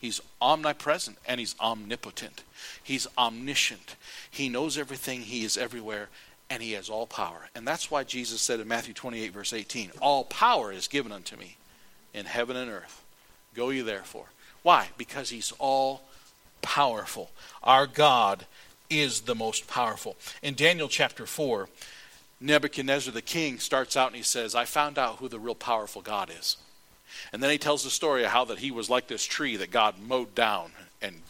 [0.00, 2.42] He's omnipresent and he's omnipotent.
[2.82, 3.96] He's omniscient.
[4.30, 6.08] He knows everything, he is everywhere,
[6.48, 7.50] and he has all power.
[7.54, 11.36] And that's why Jesus said in Matthew 28, verse 18, All power is given unto
[11.36, 11.58] me
[12.14, 13.04] in heaven and earth.
[13.54, 14.26] Go ye therefore.
[14.62, 14.88] Why?
[14.96, 16.02] Because he's all
[16.62, 17.30] powerful.
[17.62, 18.46] Our God
[18.88, 20.16] is the most powerful.
[20.42, 21.68] In Daniel chapter 4,
[22.40, 26.02] Nebuchadnezzar the king starts out and he says, I found out who the real powerful
[26.02, 26.56] God is.
[27.32, 29.70] And then he tells the story of how that he was like this tree that
[29.70, 30.72] God mowed down
[31.02, 31.22] and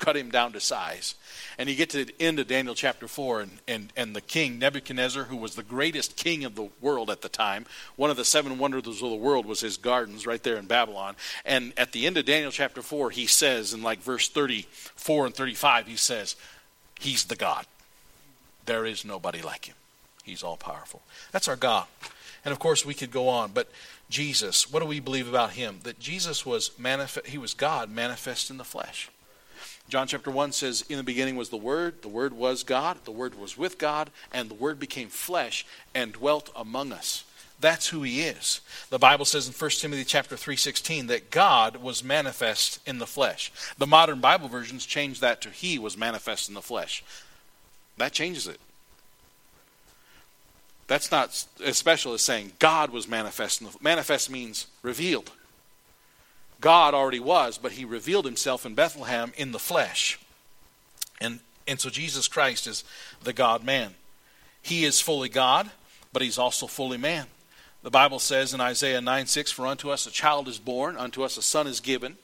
[0.00, 1.14] cut him down to size.
[1.58, 4.58] And you get to the end of Daniel chapter 4, and, and, and the king,
[4.58, 8.24] Nebuchadnezzar, who was the greatest king of the world at the time, one of the
[8.24, 11.14] seven wonders of the world was his gardens right there in Babylon.
[11.44, 15.34] And at the end of Daniel chapter 4, he says, in like verse 34 and
[15.34, 16.34] 35, he says,
[16.98, 17.66] He's the God.
[18.66, 19.74] There is nobody like him.
[20.24, 21.02] He's all powerful.
[21.32, 21.86] That's our God.
[22.44, 23.70] And of course, we could go on, but
[24.08, 25.80] Jesus, what do we believe about him?
[25.82, 29.10] That Jesus was manifest, he was God manifest in the flesh.
[29.88, 33.10] John chapter 1 says, In the beginning was the Word, the Word was God, the
[33.10, 37.24] Word was with God, and the Word became flesh and dwelt among us.
[37.60, 38.60] That's who he is.
[38.88, 43.52] The Bible says in 1 Timothy chapter 3:16 that God was manifest in the flesh.
[43.76, 47.04] The modern Bible versions change that to he was manifest in the flesh.
[47.98, 48.60] That changes it.
[50.90, 53.62] That's not as special as saying God was manifest.
[53.80, 55.30] Manifest means revealed.
[56.60, 60.18] God already was, but he revealed himself in Bethlehem in the flesh.
[61.20, 62.82] And, and so Jesus Christ is
[63.22, 63.94] the God man.
[64.62, 65.70] He is fully God,
[66.12, 67.26] but he's also fully man.
[67.84, 71.22] The Bible says in Isaiah 9 6, For unto us a child is born, unto
[71.22, 72.16] us a son is given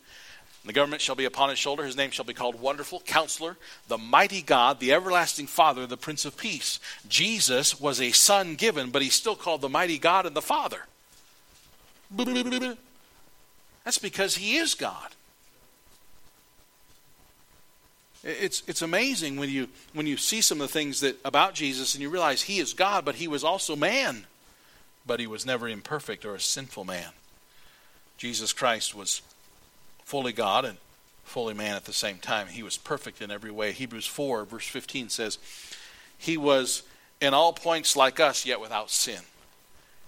[0.66, 1.84] the government shall be upon his shoulder.
[1.84, 3.56] His name shall be called Wonderful, Counselor,
[3.88, 6.80] the Mighty God, the Everlasting Father, the Prince of Peace.
[7.08, 10.86] Jesus was a son given, but he's still called the Mighty God and the Father.
[13.84, 15.10] That's because he is God.
[18.24, 21.94] It's, it's amazing when you, when you see some of the things that about Jesus
[21.94, 24.26] and you realize he is God, but he was also man.
[25.06, 27.10] But he was never imperfect or a sinful man.
[28.18, 29.22] Jesus Christ was
[30.06, 30.78] fully God and
[31.24, 32.46] fully man at the same time.
[32.46, 33.72] He was perfect in every way.
[33.72, 35.38] Hebrews 4, verse 15 says,
[36.16, 36.84] He was
[37.20, 39.20] in all points like us, yet without sin.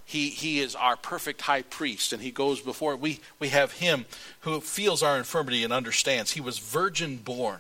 [0.07, 2.97] He, he is our perfect high priest, and he goes before.
[2.97, 4.07] We, we have him
[4.41, 6.31] who feels our infirmity and understands.
[6.31, 7.59] He was virgin born.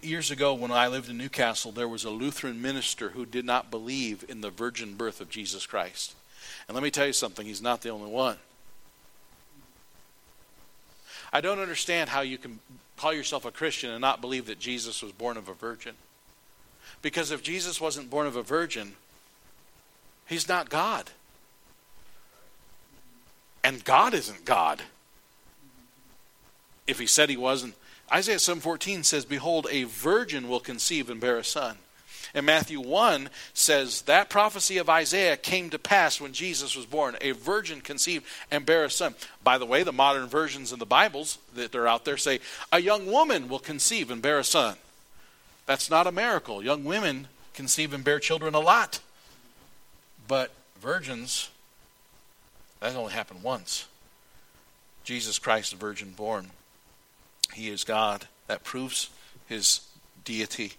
[0.00, 3.70] Years ago, when I lived in Newcastle, there was a Lutheran minister who did not
[3.70, 6.14] believe in the virgin birth of Jesus Christ.
[6.68, 8.36] And let me tell you something, he's not the only one.
[11.34, 12.60] I don't understand how you can
[12.96, 15.96] call yourself a Christian and not believe that Jesus was born of a virgin.
[17.02, 18.94] Because if Jesus wasn't born of a virgin,
[20.26, 21.10] he's not God.
[23.64, 24.82] And God isn't God.
[26.86, 27.74] If he said he wasn't,
[28.12, 31.78] Isaiah 7:14 says, "Behold, a virgin will conceive and bear a son."
[32.32, 37.16] And Matthew 1 says that prophecy of Isaiah came to pass when Jesus was born.
[37.20, 39.14] A virgin conceived and bare a son.
[39.42, 42.40] By the way, the modern versions of the Bibles that are out there say,
[42.72, 44.76] a young woman will conceive and bear a son.
[45.66, 46.62] That's not a miracle.
[46.62, 49.00] Young women conceive and bear children a lot.
[50.26, 51.50] But virgins,
[52.80, 53.86] that only happened once.
[55.04, 56.50] Jesus Christ, virgin born.
[57.52, 58.26] He is God.
[58.46, 59.10] That proves
[59.46, 59.80] his
[60.24, 60.74] deity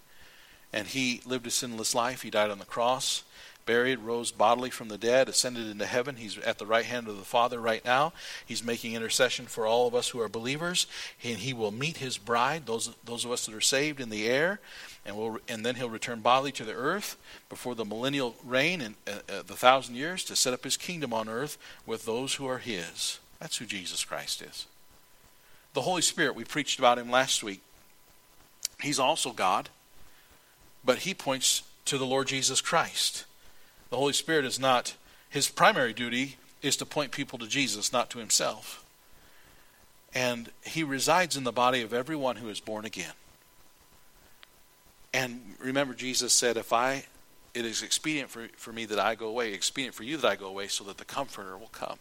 [0.76, 2.22] and he lived a sinless life.
[2.22, 3.24] He died on the cross,
[3.66, 6.18] buried, rose bodily from the dead, ascended into heaven.
[6.18, 8.12] He's at the right hand of the Father right now.
[8.46, 10.86] He's making intercession for all of us who are believers,
[11.24, 14.28] and he will meet his bride, those those of us that are saved, in the
[14.28, 14.60] air,
[15.06, 17.16] and will and then he'll return bodily to the earth
[17.48, 21.14] before the millennial reign and uh, uh, the thousand years to set up his kingdom
[21.14, 23.20] on earth with those who are his.
[23.40, 24.68] That's who Jesus Christ is.
[25.74, 27.62] The Holy Spirit, we preached about him last week.
[28.82, 29.70] He's also God.
[30.86, 33.26] But he points to the Lord Jesus Christ.
[33.90, 34.96] The Holy Spirit is not,
[35.30, 38.86] his primary duty is to point people to Jesus, not to himself.
[40.14, 43.14] And he resides in the body of everyone who is born again.
[45.14, 47.06] And remember, Jesus said, If I,
[47.54, 50.36] it is expedient for, for me that I go away, expedient for you that I
[50.36, 51.98] go away, so that the Comforter will come.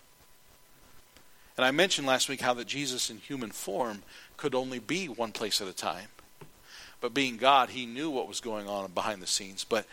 [1.57, 4.03] And I mentioned last week how that Jesus in human form
[4.37, 6.09] could only be one place at a time.
[7.05, 9.63] But being God, he knew what was going on behind the scenes.
[9.63, 9.85] But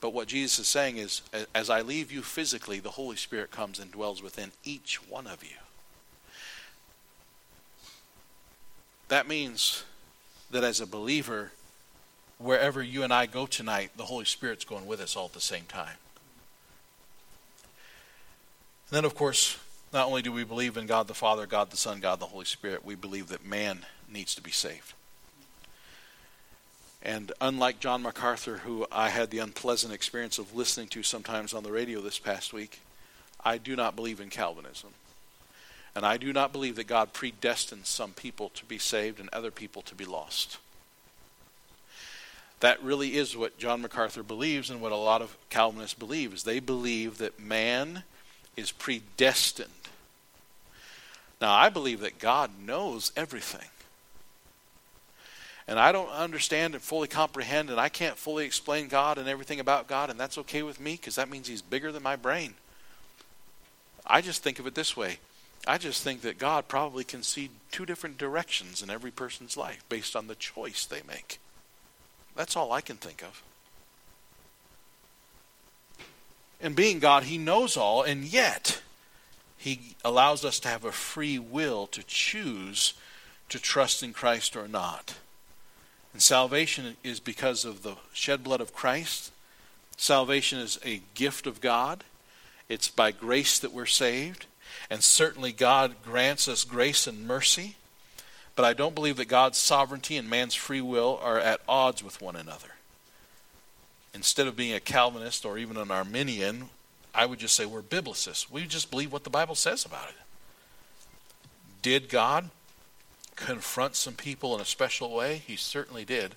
[0.00, 1.22] but what Jesus is saying is
[1.52, 5.42] as I leave you physically, the Holy Spirit comes and dwells within each one of
[5.42, 5.56] you.
[9.08, 9.82] That means
[10.52, 11.50] that as a believer,
[12.38, 15.40] wherever you and I go tonight, the Holy Spirit's going with us all at the
[15.40, 15.96] same time.
[18.88, 19.58] And then, of course,
[19.92, 22.44] not only do we believe in God the Father, God the Son, God the Holy
[22.44, 24.94] Spirit, we believe that man needs to be saved.
[27.04, 31.64] And unlike John MacArthur, who I had the unpleasant experience of listening to sometimes on
[31.64, 32.80] the radio this past week,
[33.44, 34.90] I do not believe in Calvinism.
[35.94, 39.50] And I do not believe that God predestines some people to be saved and other
[39.50, 40.58] people to be lost.
[42.60, 46.44] That really is what John MacArthur believes and what a lot of Calvinists believe is
[46.44, 48.04] they believe that man
[48.56, 49.70] is predestined
[51.42, 53.68] now, I believe that God knows everything.
[55.68, 59.60] And I don't understand and fully comprehend, and I can't fully explain God and everything
[59.60, 62.54] about God, and that's okay with me because that means He's bigger than my brain.
[64.06, 65.18] I just think of it this way
[65.66, 69.84] I just think that God probably can see two different directions in every person's life
[69.88, 71.38] based on the choice they make.
[72.34, 73.42] That's all I can think of.
[76.60, 78.82] And being God, He knows all, and yet
[79.62, 82.94] he allows us to have a free will to choose
[83.48, 85.14] to trust in Christ or not.
[86.12, 89.32] And salvation is because of the shed blood of Christ.
[89.96, 92.04] Salvation is a gift of God.
[92.68, 94.46] It's by grace that we're saved.
[94.90, 97.76] And certainly God grants us grace and mercy.
[98.54, 102.20] But I don't believe that God's sovereignty and man's free will are at odds with
[102.20, 102.68] one another.
[104.14, 106.68] Instead of being a Calvinist or even an Arminian,
[107.14, 108.50] I would just say we're biblicists.
[108.50, 110.14] We just believe what the Bible says about it.
[111.80, 112.50] Did God
[113.36, 115.42] confront some people in a special way?
[115.46, 116.34] He certainly did.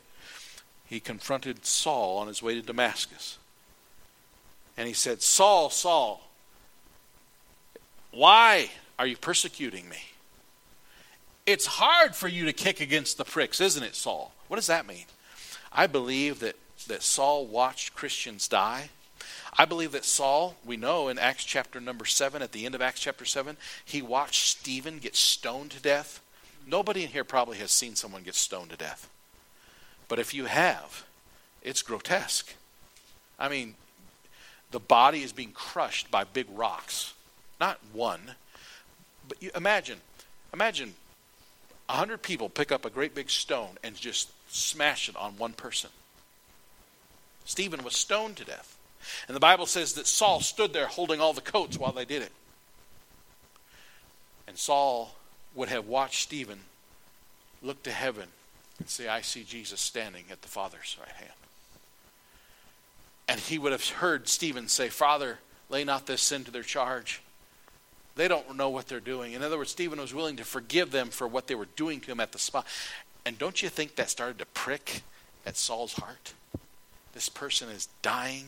[0.88, 3.38] He confronted Saul on his way to Damascus.
[4.77, 6.21] And he said, Saul, Saul,
[8.12, 9.97] why are you persecuting me?
[11.45, 14.34] It's hard for you to kick against the pricks, isn't it, Saul?
[14.47, 15.05] What does that mean?
[15.71, 16.55] I believe that,
[16.88, 18.89] that Saul watched Christians die
[19.58, 22.81] I believe that Saul, we know in Acts chapter number 7, at the end of
[22.81, 23.55] Acts chapter 7,
[23.86, 26.19] he watched Stephen get stoned to death.
[26.67, 29.10] Nobody in here probably has seen someone get stoned to death.
[30.08, 31.06] But if you have,
[31.62, 32.54] it's grotesque.
[33.38, 33.75] I mean,
[34.71, 37.13] the body is being crushed by big rocks.
[37.60, 38.32] Not one,
[39.28, 39.99] but you imagine,
[40.54, 40.93] imagine
[41.88, 45.54] a hundred people pick up a great big stone and just smash it on one
[45.54, 45.89] person.
[47.45, 48.78] Stephen was stoned to death.
[49.28, 52.23] And the Bible says that Saul stood there holding all the coats while they did
[52.23, 52.32] it.
[54.47, 55.15] And Saul
[55.55, 56.59] would have watched Stephen
[57.61, 58.27] look to heaven
[58.79, 61.31] and say, I see Jesus standing at the Father's right hand.
[63.27, 65.39] And he would have heard Stephen say, Father,
[65.69, 67.21] lay not this sin to their charge.
[68.15, 69.33] They don't know what they're doing.
[69.33, 72.11] In other words, Stephen was willing to forgive them for what they were doing to
[72.11, 72.65] him at the spot.
[73.25, 75.01] And don't you think that started to prick
[75.45, 76.33] at Saul's heart?
[77.13, 78.45] This person is dying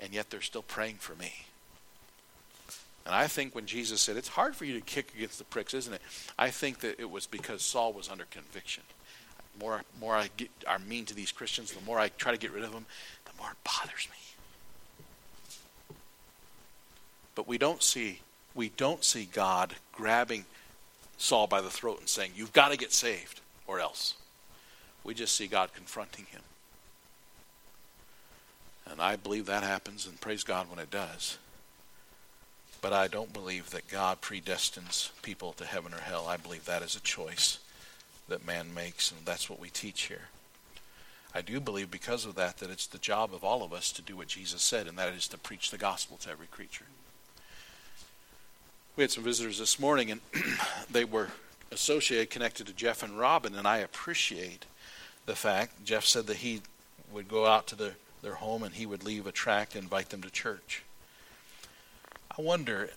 [0.00, 1.32] and yet they're still praying for me.
[3.06, 5.74] And I think when Jesus said, It's hard for you to kick against the pricks,
[5.74, 6.02] isn't it?
[6.38, 8.82] I think that it was because Saul was under conviction.
[9.60, 12.50] More, more I get, are mean to these Christians, the more I try to get
[12.50, 12.86] rid of them,
[13.24, 14.16] the more it bothers me.
[17.34, 18.20] But we don't see
[18.54, 20.44] we don't see God grabbing
[21.18, 24.14] Saul by the throat and saying, You've got to get saved, or else.
[25.02, 26.40] We just see God confronting him.
[28.86, 31.38] And I believe that happens, and praise God when it does.
[32.84, 36.26] But I don't believe that God predestines people to heaven or hell.
[36.28, 37.58] I believe that is a choice
[38.28, 40.28] that man makes, and that's what we teach here.
[41.34, 44.02] I do believe because of that that it's the job of all of us to
[44.02, 46.84] do what Jesus said, and that is to preach the gospel to every creature.
[48.96, 50.20] We had some visitors this morning, and
[50.90, 51.28] they were
[51.72, 54.66] associated, connected to Jeff and Robin, and I appreciate
[55.24, 55.86] the fact.
[55.86, 56.60] Jeff said that he
[57.10, 60.10] would go out to the their home and he would leave a tract and invite
[60.10, 60.82] them to church.
[62.36, 62.90] I wonder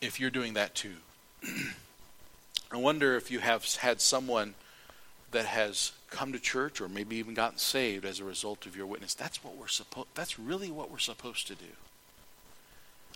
[0.00, 0.96] if you're doing that too.
[2.72, 4.54] I wonder if you have had someone
[5.32, 8.86] that has come to church or maybe even gotten saved as a result of your
[8.86, 9.14] witness.
[9.14, 11.72] That's what we're supposed that's really what we're supposed to do.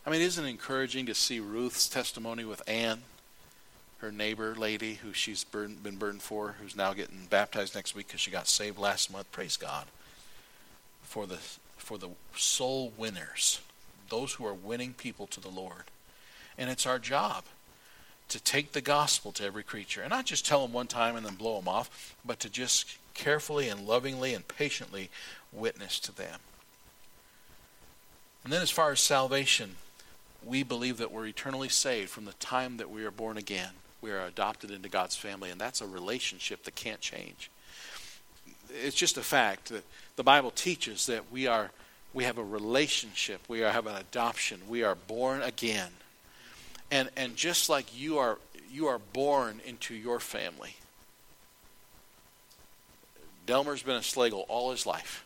[0.06, 3.02] I mean, isn't it encouraging to see Ruth's testimony with Anne,
[3.98, 8.20] her neighbor lady who she's been burned for, who's now getting baptized next week because
[8.20, 9.30] she got saved last month.
[9.32, 9.86] Praise God
[11.02, 11.38] for the
[11.76, 13.60] for the soul winners,
[14.08, 15.84] those who are winning people to the Lord.
[16.56, 17.44] And it's our job
[18.28, 21.26] to take the gospel to every creature and not just tell them one time and
[21.26, 25.10] then blow them off, but to just carefully and lovingly and patiently
[25.52, 26.40] witness to them.
[28.42, 29.76] And then, as far as salvation,
[30.44, 33.70] we believe that we're eternally saved from the time that we are born again.
[34.02, 37.50] We are adopted into God's family, and that's a relationship that can't change.
[38.68, 39.84] It's just a fact that
[40.16, 41.70] the Bible teaches that we are
[42.14, 45.90] we have a relationship, we have an adoption, we are born again.
[46.90, 48.38] And and just like you are
[48.70, 50.76] you are born into your family.
[53.46, 55.24] Delmer's been a Slagle all his life.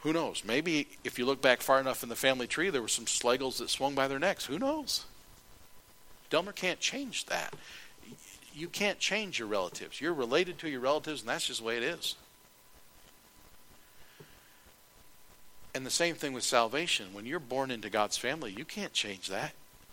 [0.00, 0.42] Who knows?
[0.44, 3.58] Maybe if you look back far enough in the family tree, there were some Slagles
[3.58, 4.46] that swung by their necks.
[4.46, 5.04] Who knows?
[6.28, 7.54] Delmer can't change that.
[8.54, 10.00] You can't change your relatives.
[10.00, 12.16] You're related to your relatives, and that's just the way it is.
[15.74, 17.14] And the same thing with salvation.
[17.14, 19.52] When you're born into God's family, you can't change that.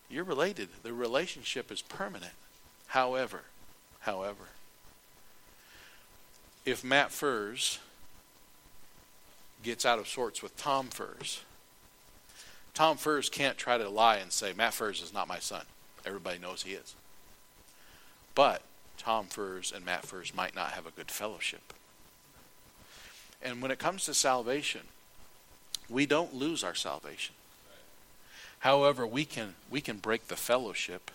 [0.09, 0.69] You're related.
[0.83, 2.33] The relationship is permanent.
[2.87, 3.43] However,
[4.01, 4.49] however,
[6.65, 7.79] if Matt Furs
[9.63, 11.41] gets out of sorts with Tom Furs,
[12.73, 15.63] Tom Furs can't try to lie and say, Matt Furs is not my son.
[16.05, 16.95] Everybody knows he is.
[18.35, 18.61] But
[18.97, 21.73] Tom Furs and Matt Furs might not have a good fellowship.
[23.41, 24.81] And when it comes to salvation,
[25.89, 27.35] we don't lose our salvation.
[28.59, 31.11] However, we can we can break the fellowship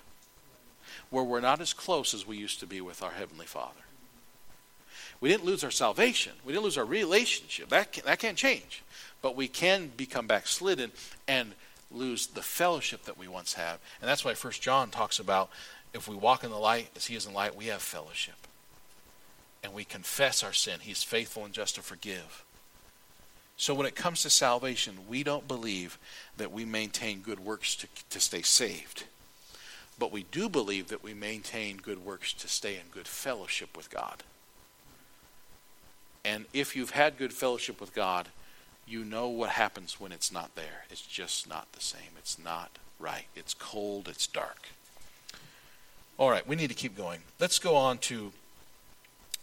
[1.11, 3.81] where we're not as close as we used to be with our heavenly Father.
[5.21, 6.33] We didn't lose our salvation.
[6.45, 7.69] We didn't lose our relationship.
[7.69, 8.83] That can, that can't change.
[9.23, 10.93] But we can become backslidden
[11.27, 11.53] and
[11.91, 13.79] lose the fellowship that we once have.
[14.01, 15.51] And that's why First John talks about
[15.95, 18.35] if we walk in the light as he is in light, we have fellowship.
[19.63, 20.81] And we confess our sin.
[20.81, 22.45] He's faithful and just to forgive.
[23.57, 25.99] So when it comes to salvation, we don't believe
[26.37, 29.05] that we maintain good works to, to stay saved.
[29.99, 33.91] But we do believe that we maintain good works to stay in good fellowship with
[33.91, 34.25] God.
[36.25, 38.29] And if you've had good fellowship with God,
[38.87, 40.85] you know what happens when it's not there.
[40.91, 42.17] It's just not the same.
[42.19, 43.27] It's not right.
[43.37, 44.09] It's cold.
[44.09, 44.69] It's dark.
[46.17, 47.21] All right, we need to keep going.
[47.41, 48.33] Let's go on to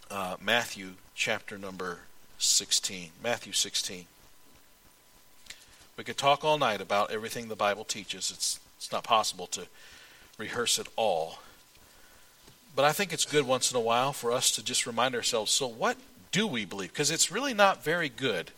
[0.10, 2.00] uh, Matthew chapter number
[2.42, 3.12] 16.
[3.24, 4.06] Matthew 16.
[5.98, 8.32] We could talk all night about everything the Bible teaches.
[8.32, 9.68] It's, it's not possible to
[10.38, 11.40] rehearse it all.
[12.76, 15.52] But I think it's good once in a while for us to just remind ourselves
[15.52, 15.98] so, what
[16.32, 16.92] do we believe?
[16.92, 18.52] Because it's really not very good.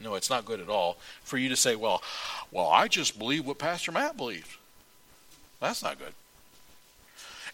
[0.00, 2.02] No, it's not good at all for you to say, well,
[2.50, 4.56] well, I just believe what Pastor Matt believes.
[5.60, 6.12] That's not good.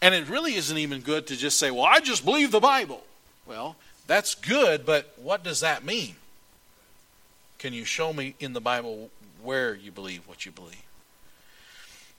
[0.02, 3.04] And it really isn't even good to just say, well, I just believe the Bible.
[3.46, 3.76] Well,
[4.10, 6.16] that's good, but what does that mean?
[7.58, 9.08] Can you show me in the Bible
[9.40, 10.82] where you believe what you believe?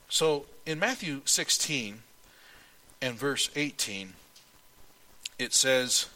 [0.08, 2.02] So in Matthew 16
[3.02, 4.14] and verse 18,
[5.38, 6.08] it says,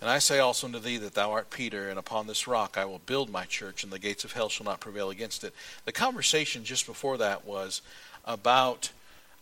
[0.00, 2.84] And I say also unto thee that thou art Peter, and upon this rock I
[2.84, 5.52] will build my church, and the gates of hell shall not prevail against it.
[5.84, 7.82] The conversation just before that was
[8.24, 8.92] about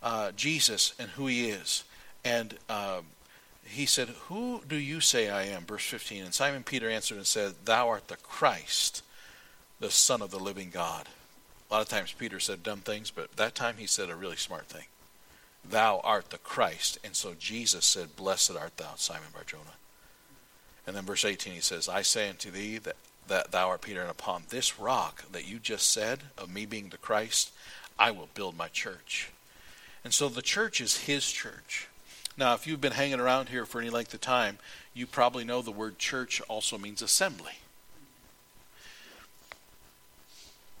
[0.01, 1.83] uh, Jesus and who he is.
[2.25, 3.01] And uh,
[3.67, 5.65] he said, Who do you say I am?
[5.65, 6.23] Verse 15.
[6.23, 9.03] And Simon Peter answered and said, Thou art the Christ,
[9.79, 11.07] the Son of the living God.
[11.69, 14.37] A lot of times Peter said dumb things, but that time he said a really
[14.37, 14.85] smart thing.
[15.69, 16.97] Thou art the Christ.
[17.03, 19.75] And so Jesus said, Blessed art thou, Simon Barjona.
[20.85, 22.95] And then verse 18 he says, I say unto thee that,
[23.27, 26.89] that thou art Peter, and upon this rock that you just said of me being
[26.89, 27.51] the Christ,
[27.99, 29.31] I will build my church
[30.07, 31.89] and so the church is his church.
[32.37, 34.59] Now, if you've been hanging around here for any length of time,
[34.93, 37.53] you probably know the word church also means assembly.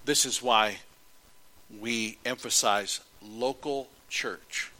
[0.05, 0.77] This is why
[1.81, 4.71] we emphasize local church.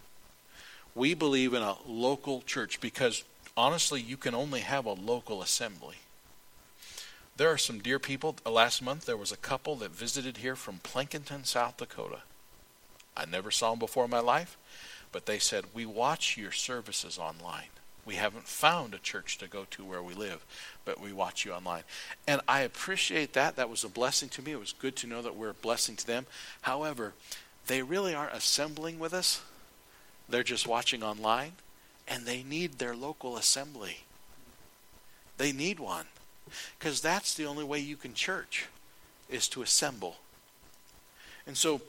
[0.93, 3.23] We believe in a local church because
[3.57, 5.97] honestly, you can only have a local assembly.
[7.36, 8.36] There are some dear people.
[8.45, 12.21] Last month, there was a couple that visited here from Plankinton, South Dakota.
[13.15, 14.57] I never saw them before in my life,
[15.12, 17.70] but they said, We watch your services online.
[18.05, 20.45] We haven't found a church to go to where we live,
[20.86, 21.84] but we watch you online.
[22.26, 23.58] And I appreciate that.
[23.58, 24.53] That was a blessing to me.
[24.53, 26.26] It was good to know that we're a blessing to them.
[26.62, 27.14] However,
[27.68, 29.41] they really aren't assembling with us,
[30.30, 31.53] they're just watching online,
[32.08, 33.99] and they need their local assembly.
[35.38, 36.05] They need one.
[36.80, 38.68] Because that's the only way you can church,
[39.30, 40.16] is to assemble.
[41.45, 41.82] And so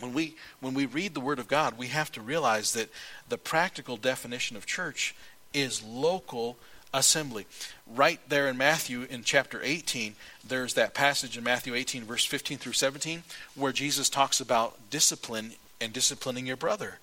[0.00, 2.90] when we when we read the word of God, we have to realize that
[3.28, 5.14] the practical definition of church
[5.52, 6.56] is local
[6.92, 7.46] assembly.
[7.86, 10.14] Right there in Matthew in chapter 18,
[10.46, 13.22] there's that passage in Matthew 18 verse 15 through 17
[13.54, 16.98] where Jesus talks about discipline and disciplining your brother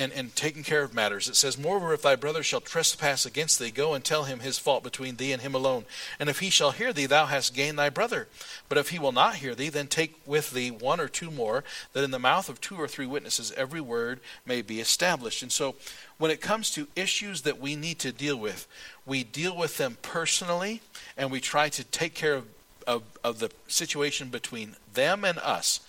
[0.00, 1.28] and, and taking care of matters.
[1.28, 4.58] It says, Moreover, if thy brother shall trespass against thee, go and tell him his
[4.58, 5.84] fault between thee and him alone.
[6.18, 8.26] And if he shall hear thee, thou hast gained thy brother.
[8.70, 11.64] But if he will not hear thee, then take with thee one or two more,
[11.92, 15.42] that in the mouth of two or three witnesses every word may be established.
[15.42, 15.74] And so,
[16.16, 18.66] when it comes to issues that we need to deal with,
[19.06, 20.80] we deal with them personally,
[21.16, 22.46] and we try to take care of,
[22.86, 25.80] of, of the situation between them and us.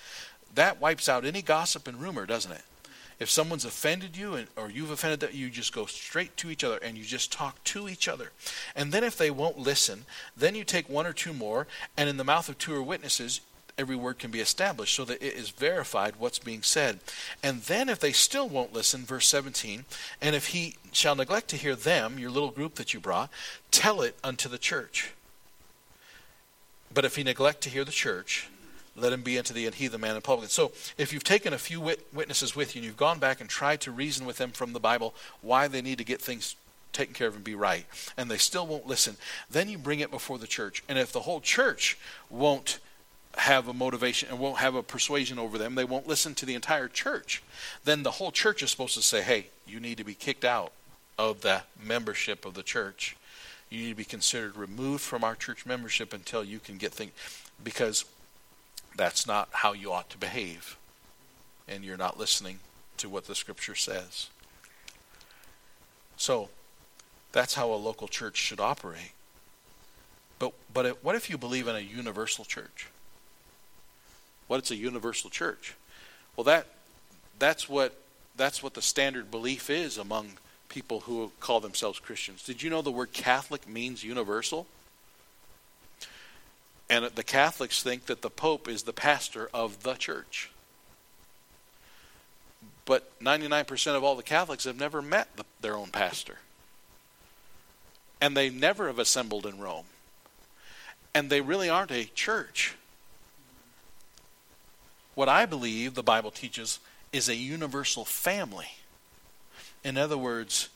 [0.54, 2.64] That wipes out any gossip and rumor, doesn't it?
[3.22, 6.64] If someone's offended you and, or you've offended them, you just go straight to each
[6.64, 8.32] other and you just talk to each other.
[8.76, 10.06] And then if they won't listen,
[10.36, 13.42] then you take one or two more, and in the mouth of two or witnesses,
[13.78, 17.00] every word can be established so that it is verified what's being said.
[17.44, 19.86] And then if they still won't listen, verse 17,
[20.20, 23.30] and if he shall neglect to hear them, your little group that you brought,
[23.70, 25.12] tell it unto the church.
[26.92, 28.50] But if he neglect to hear the church,
[29.02, 30.50] let him be unto thee, and he the man in public.
[30.50, 33.50] So, if you've taken a few wit- witnesses with you and you've gone back and
[33.50, 36.56] tried to reason with them from the Bible why they need to get things
[36.94, 37.86] taken care of and be right,
[38.18, 39.16] and they still won't listen,
[39.50, 40.84] then you bring it before the church.
[40.90, 41.98] And if the whole church
[42.30, 42.80] won't
[43.38, 46.56] have a motivation and won't have a persuasion over them, they won't listen to the
[46.56, 47.42] entire church,
[47.86, 50.74] then the whole church is supposed to say, hey, you need to be kicked out
[51.18, 53.16] of the membership of the church.
[53.70, 57.12] You need to be considered removed from our church membership until you can get things.
[57.64, 58.04] Because
[58.96, 60.78] that's not how you ought to behave.
[61.68, 62.60] And you're not listening
[62.98, 64.30] to what the scripture says.
[66.18, 66.50] So,
[67.32, 69.14] that's how a local church should operate.
[70.38, 72.88] But but what if you believe in a universal church?
[74.48, 75.76] What it's a universal church?
[76.36, 76.68] Well, that
[77.40, 77.96] that's what
[78.36, 80.34] that's what the standard belief is among
[80.68, 82.44] people who call themselves Christians.
[82.44, 84.68] Did you know the word Catholic means universal?
[86.92, 90.52] And the Catholics think that the Pope is the pastor of the church.
[92.84, 96.40] But 99% of all the Catholics have never met the, their own pastor.
[98.20, 99.86] And they never have assembled in Rome.
[101.16, 102.76] And they really aren't a church.
[105.16, 106.80] What I believe the Bible teaches
[107.14, 108.68] is a universal family.
[109.82, 110.68] In other words,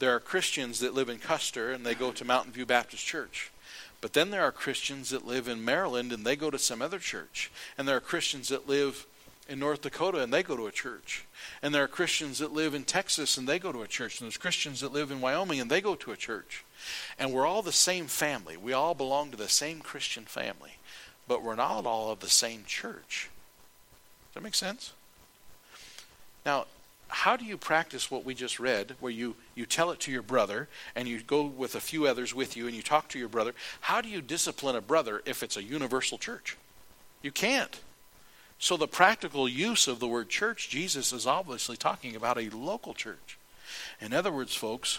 [0.00, 3.52] there are Christians that live in Custer and they go to Mountain View Baptist Church.
[4.04, 6.98] But then there are Christians that live in Maryland and they go to some other
[6.98, 7.50] church.
[7.78, 9.06] And there are Christians that live
[9.48, 11.24] in North Dakota and they go to a church.
[11.62, 14.20] And there are Christians that live in Texas and they go to a church.
[14.20, 16.66] And there's Christians that live in Wyoming and they go to a church.
[17.18, 18.58] And we're all the same family.
[18.58, 20.72] We all belong to the same Christian family.
[21.26, 23.30] But we're not all of the same church.
[24.28, 24.92] Does that make sense?
[26.44, 26.66] Now,
[27.14, 30.20] how do you practice what we just read, where you, you tell it to your
[30.20, 33.28] brother and you go with a few others with you and you talk to your
[33.28, 33.54] brother?
[33.82, 36.56] How do you discipline a brother if it's a universal church?
[37.22, 37.80] You can't.
[38.58, 42.94] So, the practical use of the word church, Jesus is obviously talking about a local
[42.94, 43.38] church.
[44.00, 44.98] In other words, folks,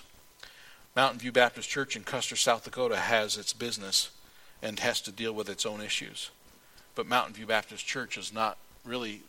[0.95, 4.09] Mountain View Baptist Church in Custer, South Dakota has its business
[4.61, 6.31] and has to deal with its own issues.
[6.95, 9.23] But Mountain View Baptist Church is not really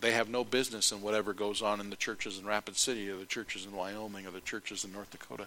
[0.00, 3.16] they have no business in whatever goes on in the churches in Rapid City or
[3.16, 5.46] the churches in Wyoming or the churches in North Dakota.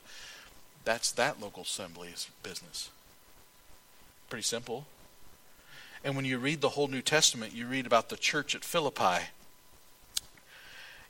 [0.85, 2.89] That's that local assembly's business.
[4.29, 4.85] Pretty simple.
[6.03, 9.25] And when you read the whole New Testament, you read about the church at Philippi.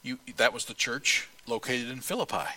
[0.02, 2.50] You, that was the church located in Philippi.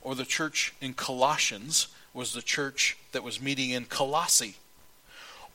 [0.00, 4.56] Or the church in Colossians was the church that was meeting in Colossae.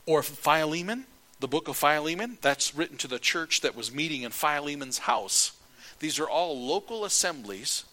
[0.06, 1.06] Or Philemon
[1.42, 5.52] the book of Philemon, that's written to the church that was meeting in Philemon's house.
[6.00, 7.84] These are all local assemblies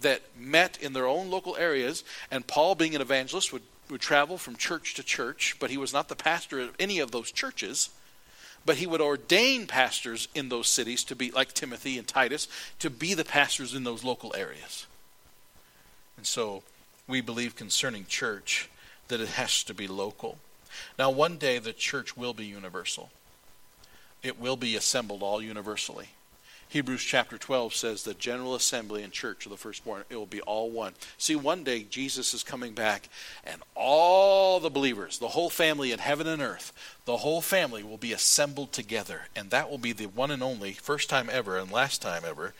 [0.00, 4.36] that met in their own local areas, and Paul, being an evangelist, would, would travel
[4.36, 7.90] from church to church, but he was not the pastor of any of those churches.
[8.64, 12.48] But he would ordain pastors in those cities to be, like Timothy and Titus,
[12.80, 14.86] to be the pastors in those local areas.
[16.16, 16.64] And so
[17.06, 18.68] we believe concerning church
[19.06, 20.38] that it has to be local.
[20.98, 23.10] Now, one day the church will be universal,
[24.22, 26.08] it will be assembled all universally.
[26.68, 30.40] Hebrews chapter 12 says the general assembly and church of the firstborn, it will be
[30.40, 30.94] all one.
[31.16, 33.08] See, one day Jesus is coming back,
[33.44, 36.72] and all the believers, the whole family in heaven and earth,
[37.04, 39.22] the whole family will be assembled together.
[39.36, 42.52] And that will be the one and only, first time ever and last time ever,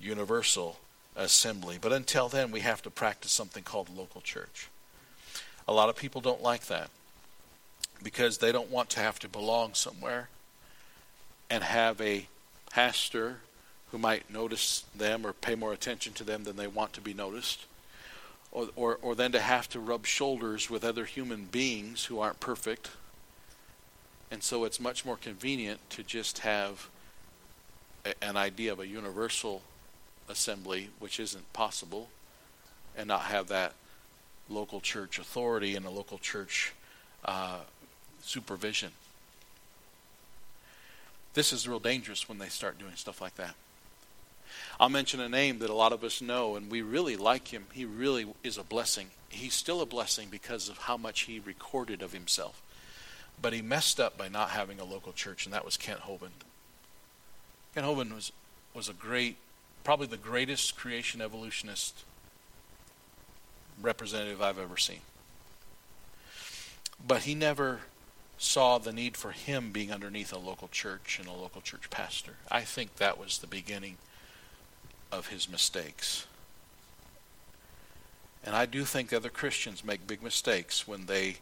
[0.00, 0.78] universal
[1.14, 1.78] assembly.
[1.78, 4.68] But until then, we have to practice something called local church.
[5.68, 6.88] A lot of people don't like that
[8.02, 10.28] because they don't want to have to belong somewhere
[11.50, 12.26] and have a
[12.70, 13.38] pastor
[13.90, 17.14] who might notice them or pay more attention to them than they want to be
[17.14, 17.66] noticed.
[18.50, 22.40] Or, or, or then to have to rub shoulders with other human beings who aren't
[22.40, 22.90] perfect.
[24.30, 26.88] And so it's much more convenient to just have
[28.04, 29.62] a, an idea of a universal
[30.28, 32.08] assembly, which isn't possible,
[32.96, 33.74] and not have that
[34.48, 36.72] local church authority and a local church
[37.24, 37.60] uh,
[38.24, 38.90] supervision.
[41.34, 43.54] This is real dangerous when they start doing stuff like that.
[44.78, 47.66] I'll mention a name that a lot of us know, and we really like him.
[47.72, 49.08] He really is a blessing.
[49.28, 52.60] He's still a blessing because of how much he recorded of himself.
[53.40, 56.44] But he messed up by not having a local church, and that was Kent Hovind.
[57.74, 58.30] Kent Hovind was,
[58.74, 59.36] was a great,
[59.82, 62.04] probably the greatest creation evolutionist
[63.82, 65.00] representative I've ever seen.
[67.04, 67.80] But he never
[68.38, 72.34] saw the need for him being underneath a local church and a local church pastor.
[72.50, 73.96] I think that was the beginning
[75.12, 76.26] of his mistakes.
[78.44, 81.36] And I do think other Christians make big mistakes when they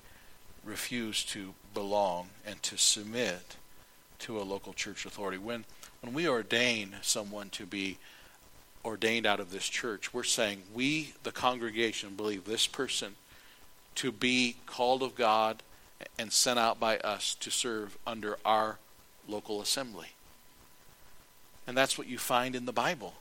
[0.64, 3.56] refuse to belong and to submit
[4.20, 5.38] to a local church authority.
[5.38, 5.64] When
[6.02, 7.96] when we ordain someone to be
[8.84, 13.14] ordained out of this church, we're saying we, the congregation, believe this person
[13.94, 15.62] to be called of God
[16.18, 18.78] and sent out by us to serve under our
[19.28, 20.08] local assembly.
[21.66, 23.14] And that's what you find in the Bible.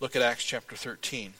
[0.00, 1.34] Look at Acts chapter 13.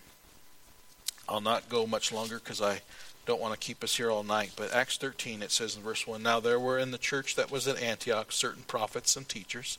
[1.28, 2.82] I'll not go much longer because I
[3.26, 4.52] don't want to keep us here all night.
[4.56, 7.50] But Acts 13, it says in verse 1 Now there were in the church that
[7.50, 9.78] was at Antioch certain prophets and teachers.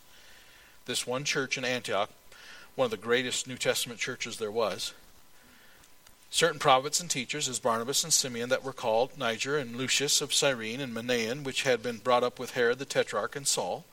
[0.85, 2.09] This one church in Antioch,
[2.75, 4.93] one of the greatest New Testament churches there was,
[6.35, 10.33] certain prophets and teachers, as Barnabas and Simeon, that were called Niger and Lucius of
[10.33, 13.85] Cyrene and Manaen, which had been brought up with Herod the Tetrarch and Saul.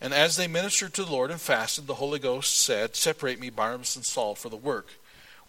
[0.00, 3.48] And as they ministered to the Lord and fasted, the Holy Ghost said, Separate me,
[3.48, 4.88] Barnabas and Saul, for the work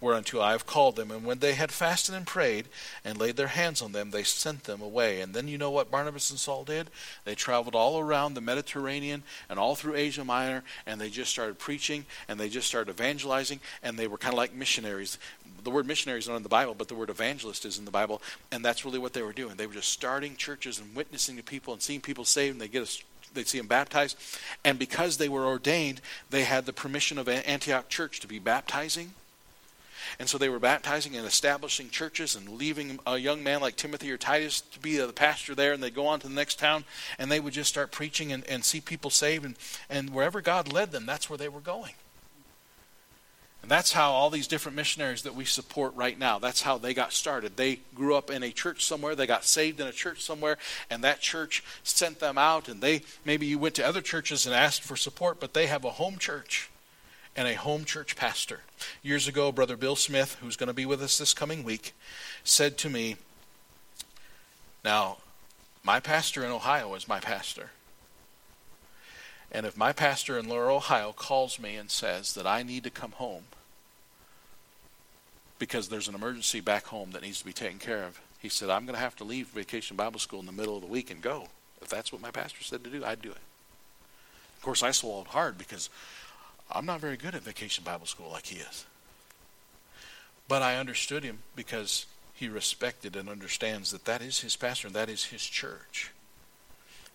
[0.02, 1.12] whereunto I have called them.
[1.12, 2.68] And when they had fasted and prayed
[3.04, 5.22] and laid their hands on them, they sent them away.
[5.22, 6.90] And then you know what Barnabas and Saul did?
[7.26, 11.60] They traveled all around the Mediterranean and all through Asia Minor, and they just started
[11.60, 15.18] preaching and they just started evangelizing, and they were kind of like missionaries.
[15.64, 17.92] The word missionary is not in the Bible, but the word evangelist is in the
[17.92, 19.56] Bible, and that's really what they were doing.
[19.56, 22.68] They were just starting churches and witnessing to people and seeing people saved, and they
[22.68, 24.18] get a they'd see them baptized.
[24.66, 26.02] And because they were ordained,
[26.32, 29.14] they had the permission of Antioch Church to be baptizing
[30.18, 34.12] and so they were baptizing and establishing churches and leaving a young man like Timothy
[34.12, 35.74] or Titus to be the pastor there.
[35.74, 36.86] And they'd go on to the next town
[37.18, 39.46] and they would just start preaching and, and see people saved.
[39.46, 39.56] And,
[39.90, 41.94] and wherever God led them, that's where they were going.
[43.62, 46.94] And that's how all these different missionaries that we support right now, that's how they
[46.94, 47.58] got started.
[47.58, 50.58] They grew up in a church somewhere, they got saved in a church somewhere,
[50.90, 52.70] and that church sent them out.
[52.70, 55.84] And they maybe you went to other churches and asked for support, but they have
[55.84, 56.70] a home church
[57.36, 58.62] and a home church pastor.
[59.04, 61.94] Years ago, Brother Bill Smith, who's going to be with us this coming week,
[62.44, 63.18] said to me,
[64.84, 65.18] Now,
[65.84, 67.72] my pastor in Ohio is my pastor.
[69.52, 72.90] And if my pastor in Laurel, Ohio calls me and says that I need to
[72.90, 73.44] come home
[75.58, 78.70] because there's an emergency back home that needs to be taken care of, he said,
[78.70, 81.12] I'm going to have to leave Vacation Bible School in the middle of the week
[81.12, 81.48] and go.
[81.82, 83.38] If that's what my pastor said to do, I'd do it.
[84.58, 85.90] Of course, I swallowed hard because
[86.72, 88.86] I'm not very good at vacation Bible school like he is.
[90.48, 94.96] But I understood him because he respected and understands that that is his pastor and
[94.96, 96.12] that is his church.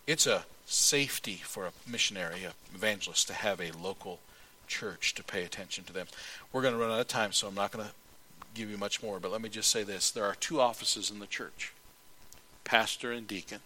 [0.07, 4.21] It's a safety for a missionary, a evangelist, to have a local
[4.67, 6.07] church to pay attention to them.
[6.53, 7.93] We're going to run out of time, so I'm not going to
[8.55, 10.11] give you much more, but let me just say this.
[10.11, 11.73] There are two offices in the church
[12.65, 13.61] pastor and deacon.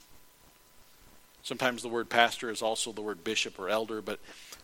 [1.43, 4.19] Sometimes the word pastor is also the word bishop or elder, but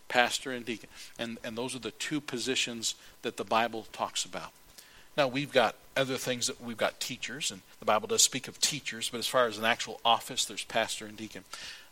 [0.08, 0.90] pastor and deacon.
[1.18, 4.50] And, and those are the two positions that the Bible talks about.
[5.16, 8.60] Now, we've got other things that we've got teachers, and the Bible does speak of
[8.60, 11.44] teachers, but as far as an actual office, there's pastor and deacon.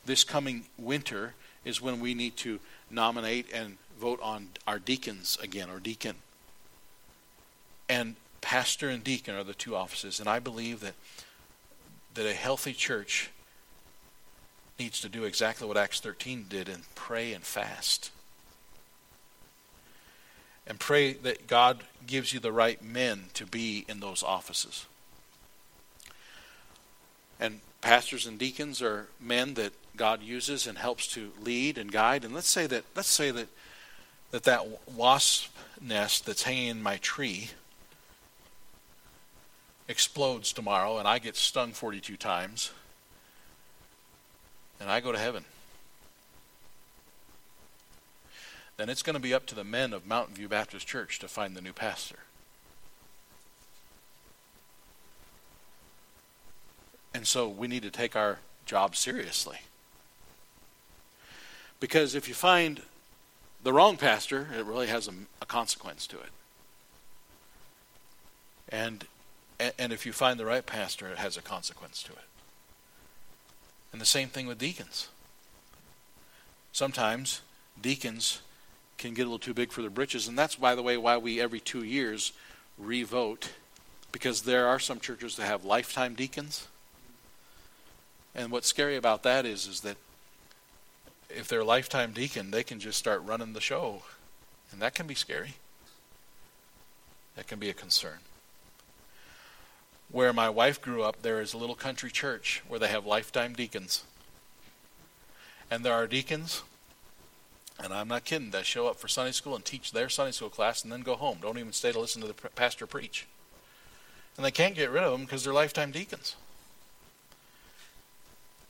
[0.04, 1.34] This coming winter
[1.64, 2.58] is when we need to
[2.90, 6.16] nominate and vote on our deacons again, or deacon.
[7.88, 10.94] And pastor and deacon are the two offices, and I believe that
[12.14, 13.30] that a healthy church
[14.78, 18.10] needs to do exactly what Acts 13 did and pray and fast.
[20.66, 24.86] And pray that God gives you the right men to be in those offices.
[27.40, 32.24] And pastors and deacons are men that God uses and helps to lead and guide.
[32.24, 33.48] And let's say that let's say that
[34.30, 37.50] that, that wasp nest that's hanging in my tree
[39.88, 42.72] explodes tomorrow and I get stung 42 times
[44.80, 45.44] and I go to heaven,
[48.76, 51.28] then it's going to be up to the men of Mountain View Baptist Church to
[51.28, 52.18] find the new pastor.
[57.14, 59.58] And so we need to take our job seriously.
[61.82, 62.80] Because if you find
[63.64, 66.30] the wrong pastor, it really has a, a consequence to it.
[68.68, 69.04] And
[69.58, 72.28] and if you find the right pastor, it has a consequence to it.
[73.90, 75.08] And the same thing with deacons.
[76.70, 77.40] Sometimes
[77.80, 78.42] deacons
[78.96, 81.16] can get a little too big for their britches, and that's, by the way, why
[81.16, 82.32] we every two years
[82.78, 83.50] revote,
[84.12, 86.68] because there are some churches that have lifetime deacons.
[88.36, 89.96] And what's scary about that is, is that
[91.36, 94.02] if they're a lifetime deacon, they can just start running the show,
[94.70, 95.54] and that can be scary.
[97.36, 98.18] That can be a concern
[100.12, 103.54] where my wife grew up, there is a little country church where they have lifetime
[103.54, 104.04] deacons.
[105.70, 106.62] And there are deacons,
[107.82, 110.50] and I'm not kidding, that show up for Sunday school and teach their Sunday school
[110.50, 111.38] class and then go home.
[111.40, 113.26] Don't even stay to listen to the pastor preach.
[114.36, 116.36] And they can't get rid of them because they're lifetime deacons.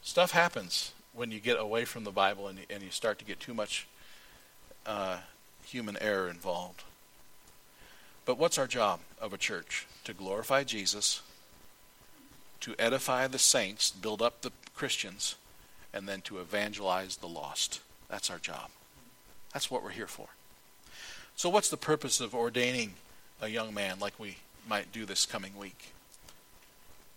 [0.00, 3.24] Stuff happens when you get away from the Bible and you, and you start to
[3.24, 3.86] get too much
[4.86, 5.18] uh,
[5.64, 6.82] human error involved.
[8.24, 9.86] But what's our job of a church?
[10.04, 11.22] To glorify Jesus
[12.62, 15.34] to edify the saints, build up the Christians,
[15.92, 17.80] and then to evangelize the lost.
[18.08, 18.70] That's our job.
[19.52, 20.28] That's what we're here for.
[21.34, 22.94] So, what's the purpose of ordaining
[23.40, 24.36] a young man like we
[24.68, 25.92] might do this coming week?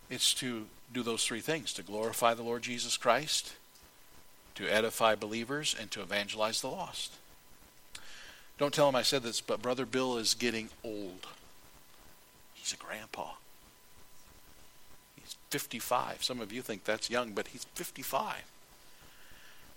[0.09, 3.53] It's to do those three things to glorify the Lord Jesus Christ,
[4.55, 7.13] to edify believers, and to evangelize the lost.
[8.57, 11.27] Don't tell him I said this, but Brother Bill is getting old.
[12.53, 13.31] He's a grandpa.
[15.15, 16.23] He's 55.
[16.23, 18.43] Some of you think that's young, but he's 55.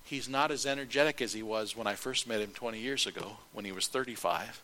[0.04, 3.36] He's not as energetic as he was when I first met him 20 years ago
[3.52, 4.62] when he was 35.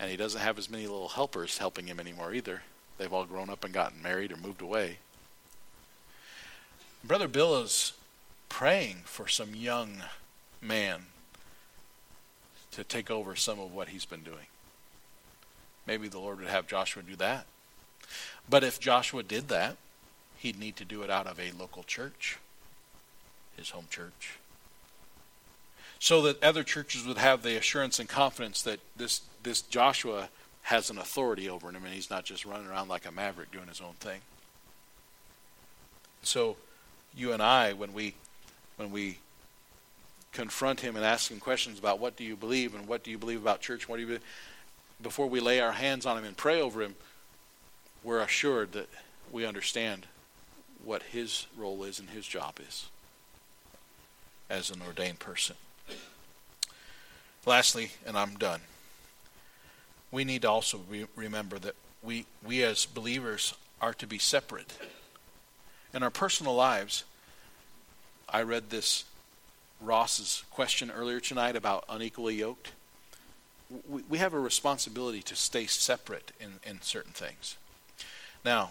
[0.00, 2.62] And he doesn't have as many little helpers helping him anymore either.
[2.98, 4.98] They've all grown up and gotten married or moved away.
[7.06, 7.92] Brother Bill is
[8.48, 10.02] praying for some young
[10.62, 11.02] man
[12.70, 14.46] to take over some of what he's been doing.
[15.86, 17.44] Maybe the Lord would have Joshua do that.
[18.48, 19.76] But if Joshua did that,
[20.38, 22.38] he'd need to do it out of a local church,
[23.54, 24.38] his home church.
[25.98, 30.30] So that other churches would have the assurance and confidence that this, this Joshua
[30.62, 33.68] has an authority over him and he's not just running around like a maverick doing
[33.68, 34.22] his own thing.
[36.22, 36.56] So
[37.16, 38.14] you and I, when we
[38.76, 39.18] when we
[40.32, 43.18] confront him and ask him questions about what do you believe and what do you
[43.18, 44.22] believe about church, what do you believe,
[45.00, 46.96] before we lay our hands on him and pray over him,
[48.02, 48.88] we're assured that
[49.30, 50.06] we understand
[50.84, 52.88] what his role is and his job is
[54.50, 55.56] as an ordained person.
[57.46, 58.60] Lastly, and I'm done,
[60.10, 64.72] we need to also re- remember that we, we as believers are to be separate.
[65.94, 67.04] In our personal lives,
[68.28, 69.04] I read this
[69.80, 72.72] Ross's question earlier tonight about unequally yoked.
[73.88, 77.56] We, we have a responsibility to stay separate in, in certain things.
[78.44, 78.70] Now,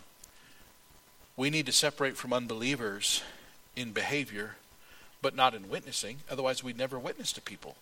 [1.38, 3.24] we need to separate from unbelievers
[3.74, 4.58] in behavior,
[5.22, 6.18] but not in witnessing.
[6.30, 7.78] Otherwise, we'd never witness to people.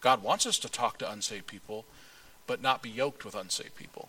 [0.00, 1.84] God wants us to talk to unsaved people,
[2.46, 4.08] but not be yoked with unsaved people.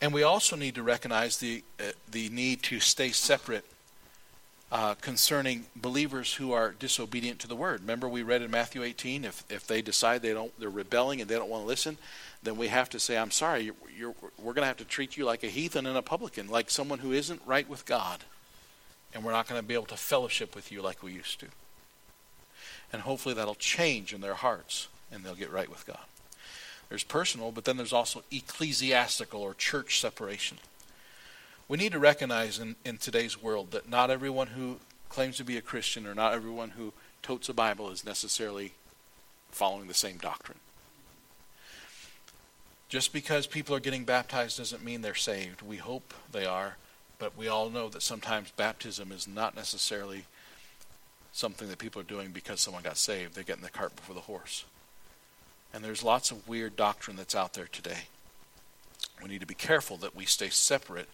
[0.00, 3.64] And we also need to recognize the, uh, the need to stay separate
[4.70, 7.80] uh, concerning believers who are disobedient to the word.
[7.80, 11.30] Remember, we read in Matthew 18, if, if they decide they don't, they're rebelling and
[11.30, 11.96] they don't want to listen,
[12.42, 15.16] then we have to say, I'm sorry, you're, you're, we're going to have to treat
[15.16, 18.24] you like a heathen and a publican, like someone who isn't right with God.
[19.14, 21.46] And we're not going to be able to fellowship with you like we used to.
[22.92, 26.04] And hopefully that'll change in their hearts and they'll get right with God.
[26.88, 30.58] There's personal, but then there's also ecclesiastical or church separation.
[31.68, 34.78] We need to recognize in, in today's world that not everyone who
[35.08, 38.72] claims to be a Christian or not everyone who totes a Bible is necessarily
[39.50, 40.58] following the same doctrine.
[42.88, 45.60] Just because people are getting baptized doesn't mean they're saved.
[45.62, 46.76] We hope they are,
[47.18, 50.24] but we all know that sometimes baptism is not necessarily
[51.32, 53.34] something that people are doing because someone got saved.
[53.34, 54.64] They're getting the cart before the horse.
[55.76, 58.04] And there's lots of weird doctrine that's out there today.
[59.22, 61.10] We need to be careful that we stay separate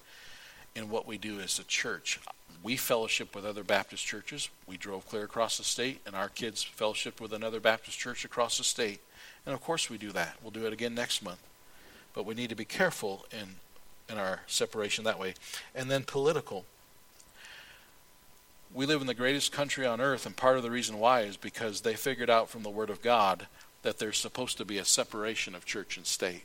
[0.76, 2.20] in what we do as a church.
[2.62, 4.50] We fellowship with other Baptist churches.
[4.68, 8.56] We drove clear across the state, and our kids fellowship with another Baptist church across
[8.56, 9.00] the state.
[9.44, 10.36] And of course, we do that.
[10.40, 11.42] We'll do it again next month.
[12.14, 13.56] but we need to be careful in
[14.08, 15.34] in our separation that way.
[15.74, 16.66] And then political.
[18.72, 21.36] We live in the greatest country on earth, and part of the reason why is
[21.36, 23.48] because they figured out from the Word of God
[23.82, 26.44] that there's supposed to be a separation of church and state.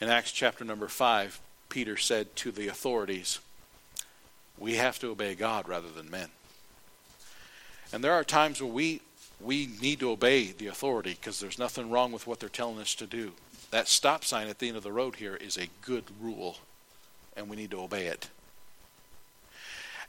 [0.00, 3.38] In Acts chapter number 5, Peter said to the authorities,
[4.58, 6.28] We have to obey God rather than men.
[7.92, 9.02] And there are times where we,
[9.40, 12.94] we need to obey the authority because there's nothing wrong with what they're telling us
[12.96, 13.32] to do.
[13.70, 16.58] That stop sign at the end of the road here is a good rule,
[17.36, 18.28] and we need to obey it.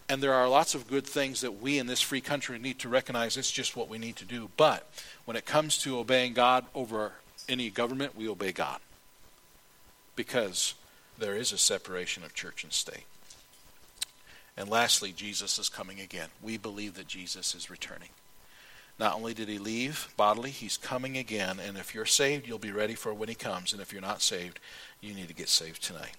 [0.07, 2.89] And there are lots of good things that we in this free country need to
[2.89, 3.37] recognize.
[3.37, 4.49] It's just what we need to do.
[4.55, 4.87] But
[5.25, 7.13] when it comes to obeying God over
[7.49, 8.79] any government, we obey God.
[10.15, 10.75] Because
[11.17, 13.05] there is a separation of church and state.
[14.55, 16.29] And lastly, Jesus is coming again.
[16.41, 18.09] We believe that Jesus is returning.
[18.97, 21.59] Not only did he leave bodily, he's coming again.
[21.59, 23.73] And if you're saved, you'll be ready for when he comes.
[23.73, 24.59] And if you're not saved,
[25.01, 26.15] you need to get saved tonight.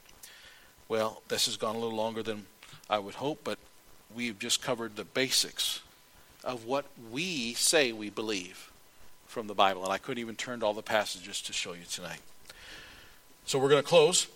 [0.89, 2.47] Well, this has gone a little longer than
[2.91, 3.59] I would hope, but
[4.15, 5.81] we've just covered the basics
[6.45, 8.71] of what we say we believe
[9.27, 9.85] from the Bible.
[9.85, 12.21] And I couldn't even turn to all the passages to show you tonight.
[13.45, 14.29] So we're going to close.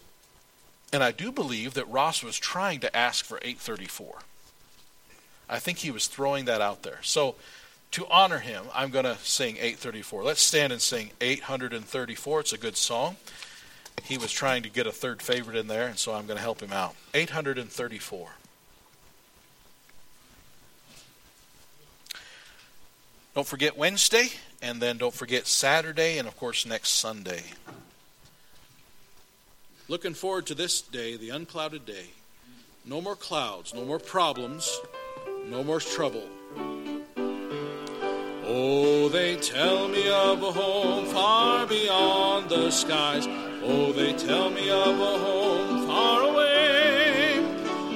[0.92, 4.18] And I do believe that Ross was trying to ask for 834.
[5.48, 6.98] I think he was throwing that out there.
[7.02, 7.36] So
[7.92, 10.24] to honor him, I'm going to sing 834.
[10.24, 12.40] Let's stand and sing 834.
[12.40, 13.16] It's a good song.
[14.04, 16.42] He was trying to get a third favorite in there, and so I'm going to
[16.42, 16.94] help him out.
[17.14, 18.28] 834.
[23.34, 24.28] Don't forget Wednesday,
[24.60, 27.44] and then don't forget Saturday, and of course next Sunday.
[29.88, 32.06] Looking forward to this day, the unclouded day.
[32.84, 34.80] No more clouds, no more problems,
[35.46, 36.24] no more trouble.
[38.46, 43.26] Oh, they tell me of a home far beyond the skies.
[43.62, 45.86] Oh, they tell me of a home